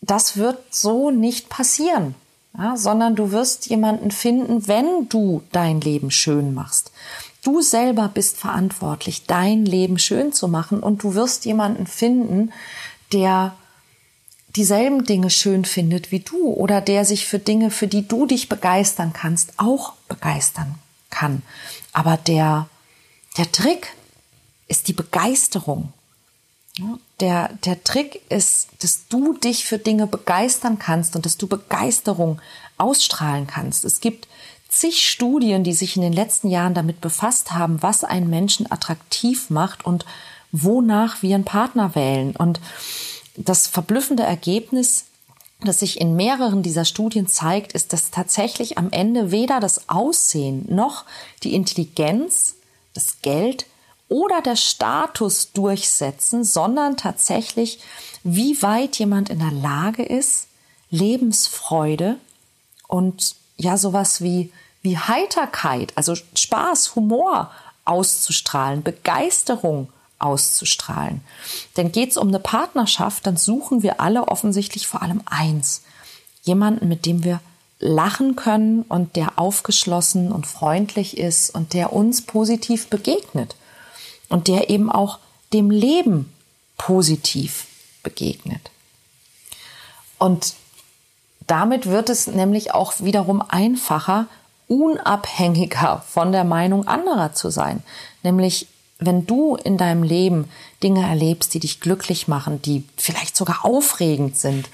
das 0.00 0.36
wird 0.36 0.74
so 0.74 1.12
nicht 1.12 1.48
passieren, 1.48 2.16
ja, 2.58 2.76
sondern 2.76 3.14
du 3.14 3.30
wirst 3.30 3.66
jemanden 3.66 4.10
finden, 4.10 4.66
wenn 4.66 5.08
du 5.08 5.42
dein 5.52 5.80
Leben 5.80 6.10
schön 6.10 6.52
machst. 6.52 6.90
Du 7.44 7.60
selber 7.60 8.10
bist 8.12 8.36
verantwortlich, 8.36 9.26
dein 9.26 9.64
Leben 9.64 10.00
schön 10.00 10.32
zu 10.32 10.48
machen 10.48 10.80
und 10.80 11.04
du 11.04 11.14
wirst 11.14 11.44
jemanden 11.44 11.86
finden, 11.86 12.52
der 13.12 13.54
dieselben 14.56 15.04
Dinge 15.04 15.30
schön 15.30 15.64
findet 15.64 16.10
wie 16.10 16.20
du 16.20 16.52
oder 16.52 16.80
der 16.80 17.04
sich 17.04 17.26
für 17.26 17.38
Dinge, 17.38 17.70
für 17.70 17.86
die 17.86 18.06
du 18.06 18.26
dich 18.26 18.48
begeistern 18.48 19.12
kannst, 19.12 19.54
auch 19.56 19.94
begeistern 20.12 20.74
kann. 21.10 21.42
Aber 21.92 22.16
der, 22.16 22.68
der 23.36 23.50
Trick 23.50 23.94
ist 24.68 24.88
die 24.88 24.92
Begeisterung. 24.92 25.92
Der, 27.20 27.52
der 27.64 27.84
Trick 27.84 28.22
ist, 28.30 28.68
dass 28.80 29.06
du 29.08 29.34
dich 29.34 29.64
für 29.64 29.78
Dinge 29.78 30.06
begeistern 30.06 30.78
kannst 30.78 31.14
und 31.16 31.26
dass 31.26 31.36
du 31.36 31.46
Begeisterung 31.46 32.40
ausstrahlen 32.78 33.46
kannst. 33.46 33.84
Es 33.84 34.00
gibt 34.00 34.26
zig 34.68 35.08
Studien, 35.08 35.64
die 35.64 35.74
sich 35.74 35.96
in 35.96 36.02
den 36.02 36.14
letzten 36.14 36.48
Jahren 36.48 36.74
damit 36.74 37.00
befasst 37.00 37.52
haben, 37.52 37.82
was 37.82 38.04
einen 38.04 38.30
Menschen 38.30 38.70
attraktiv 38.70 39.50
macht 39.50 39.84
und 39.84 40.06
wonach 40.50 41.22
wir 41.22 41.34
einen 41.34 41.44
Partner 41.44 41.94
wählen. 41.94 42.34
Und 42.34 42.60
das 43.36 43.66
verblüffende 43.66 44.22
Ergebnis, 44.22 45.04
das 45.66 45.80
sich 45.80 46.00
in 46.00 46.16
mehreren 46.16 46.62
dieser 46.62 46.84
Studien 46.84 47.26
zeigt, 47.26 47.72
ist, 47.72 47.92
dass 47.92 48.10
tatsächlich 48.10 48.78
am 48.78 48.90
Ende 48.90 49.30
weder 49.30 49.60
das 49.60 49.88
Aussehen 49.88 50.64
noch 50.68 51.04
die 51.42 51.54
Intelligenz, 51.54 52.56
das 52.94 53.22
Geld 53.22 53.66
oder 54.08 54.42
der 54.42 54.56
Status 54.56 55.52
durchsetzen, 55.52 56.44
sondern 56.44 56.96
tatsächlich 56.96 57.80
wie 58.24 58.60
weit 58.62 58.98
jemand 58.98 59.30
in 59.30 59.38
der 59.38 59.50
Lage 59.52 60.02
ist, 60.02 60.48
Lebensfreude 60.90 62.16
und 62.88 63.34
ja 63.56 63.78
sowas 63.78 64.20
wie, 64.20 64.52
wie 64.82 64.98
Heiterkeit, 64.98 65.92
also 65.96 66.14
Spaß, 66.14 66.94
Humor 66.94 67.50
auszustrahlen, 67.84 68.82
Begeisterung 68.82 69.88
auszustrahlen. 70.22 71.20
Denn 71.76 71.92
geht 71.92 72.10
es 72.10 72.16
um 72.16 72.28
eine 72.28 72.38
Partnerschaft, 72.38 73.26
dann 73.26 73.36
suchen 73.36 73.82
wir 73.82 74.00
alle 74.00 74.28
offensichtlich 74.28 74.86
vor 74.86 75.02
allem 75.02 75.22
eins. 75.26 75.82
Jemanden, 76.42 76.88
mit 76.88 77.06
dem 77.06 77.24
wir 77.24 77.40
lachen 77.78 78.36
können 78.36 78.82
und 78.82 79.16
der 79.16 79.38
aufgeschlossen 79.38 80.30
und 80.30 80.46
freundlich 80.46 81.18
ist 81.18 81.50
und 81.50 81.72
der 81.72 81.92
uns 81.92 82.22
positiv 82.22 82.88
begegnet 82.88 83.56
und 84.28 84.46
der 84.48 84.70
eben 84.70 84.90
auch 84.90 85.18
dem 85.52 85.70
Leben 85.70 86.32
positiv 86.78 87.66
begegnet. 88.02 88.70
Und 90.18 90.54
damit 91.46 91.86
wird 91.86 92.08
es 92.08 92.28
nämlich 92.28 92.72
auch 92.72 92.94
wiederum 93.00 93.42
einfacher, 93.46 94.26
unabhängiger 94.68 96.04
von 96.08 96.32
der 96.32 96.44
Meinung 96.44 96.86
anderer 96.86 97.34
zu 97.34 97.50
sein. 97.50 97.82
Nämlich 98.22 98.68
wenn 99.06 99.26
du 99.26 99.56
in 99.56 99.78
deinem 99.78 100.02
Leben 100.02 100.48
Dinge 100.82 101.06
erlebst, 101.06 101.54
die 101.54 101.60
dich 101.60 101.80
glücklich 101.80 102.28
machen, 102.28 102.60
die 102.62 102.84
vielleicht 102.96 103.36
sogar 103.36 103.64
aufregend 103.64 104.36
sind, 104.36 104.68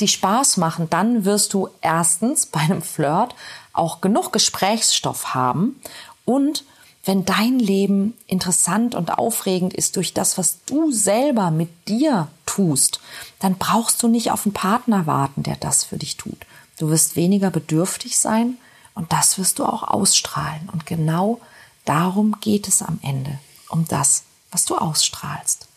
die 0.00 0.08
Spaß 0.08 0.56
machen, 0.56 0.88
dann 0.90 1.24
wirst 1.24 1.54
du 1.54 1.68
erstens 1.80 2.46
bei 2.46 2.60
einem 2.60 2.82
Flirt 2.82 3.34
auch 3.72 4.00
genug 4.00 4.32
Gesprächsstoff 4.32 5.34
haben 5.34 5.80
und 6.24 6.64
wenn 7.04 7.24
dein 7.24 7.58
Leben 7.58 8.12
interessant 8.26 8.94
und 8.94 9.16
aufregend 9.16 9.72
ist 9.72 9.96
durch 9.96 10.12
das, 10.12 10.36
was 10.36 10.58
du 10.66 10.92
selber 10.92 11.50
mit 11.50 11.70
dir 11.88 12.28
tust, 12.44 13.00
dann 13.38 13.56
brauchst 13.56 14.02
du 14.02 14.08
nicht 14.08 14.30
auf 14.30 14.44
einen 14.44 14.52
Partner 14.52 15.06
warten, 15.06 15.42
der 15.42 15.56
das 15.56 15.84
für 15.84 15.96
dich 15.96 16.18
tut. 16.18 16.36
Du 16.78 16.90
wirst 16.90 17.16
weniger 17.16 17.50
bedürftig 17.50 18.18
sein 18.18 18.58
und 18.94 19.10
das 19.10 19.38
wirst 19.38 19.58
du 19.58 19.64
auch 19.64 19.84
ausstrahlen. 19.84 20.68
Und 20.70 20.84
genau 20.84 21.40
darum 21.86 22.36
geht 22.42 22.68
es 22.68 22.82
am 22.82 22.98
Ende 23.02 23.38
um 23.68 23.86
das, 23.88 24.24
was 24.50 24.64
du 24.64 24.76
ausstrahlst. 24.76 25.68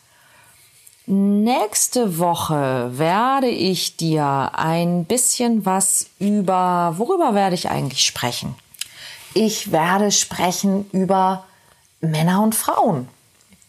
Nächste 1.07 2.19
Woche 2.19 2.91
werde 2.97 3.49
ich 3.49 3.97
dir 3.97 4.51
ein 4.53 5.05
bisschen 5.05 5.65
was 5.65 6.05
über, 6.19 6.93
worüber 6.97 7.33
werde 7.33 7.55
ich 7.55 7.69
eigentlich 7.69 8.05
sprechen? 8.05 8.55
Ich 9.33 9.71
werde 9.71 10.11
sprechen 10.11 10.89
über 10.91 11.45
Männer 12.01 12.41
und 12.43 12.55
Frauen. 12.55 13.07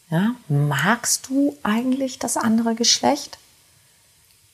Ja, 0.09 0.35
magst 0.47 1.29
du 1.29 1.57
eigentlich 1.63 2.19
das 2.19 2.37
andere 2.37 2.75
Geschlecht? 2.75 3.39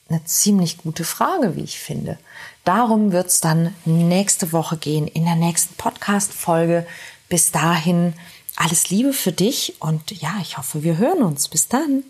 Eine 0.08 0.24
ziemlich 0.24 0.78
gute 0.78 1.04
Frage, 1.04 1.54
wie 1.54 1.62
ich 1.62 1.78
finde. 1.78 2.18
Darum 2.64 3.12
wird 3.12 3.28
es 3.28 3.40
dann 3.40 3.74
nächste 3.84 4.52
Woche 4.52 4.76
gehen, 4.76 5.06
in 5.06 5.24
der 5.24 5.36
nächsten 5.36 5.74
Podcast-Folge. 5.74 6.86
Bis 7.28 7.52
dahin 7.52 8.14
alles 8.60 8.90
Liebe 8.90 9.12
für 9.14 9.32
dich 9.32 9.74
und 9.80 10.10
ja, 10.20 10.34
ich 10.42 10.58
hoffe, 10.58 10.82
wir 10.82 10.98
hören 10.98 11.22
uns. 11.22 11.48
Bis 11.48 11.68
dann. 11.68 12.04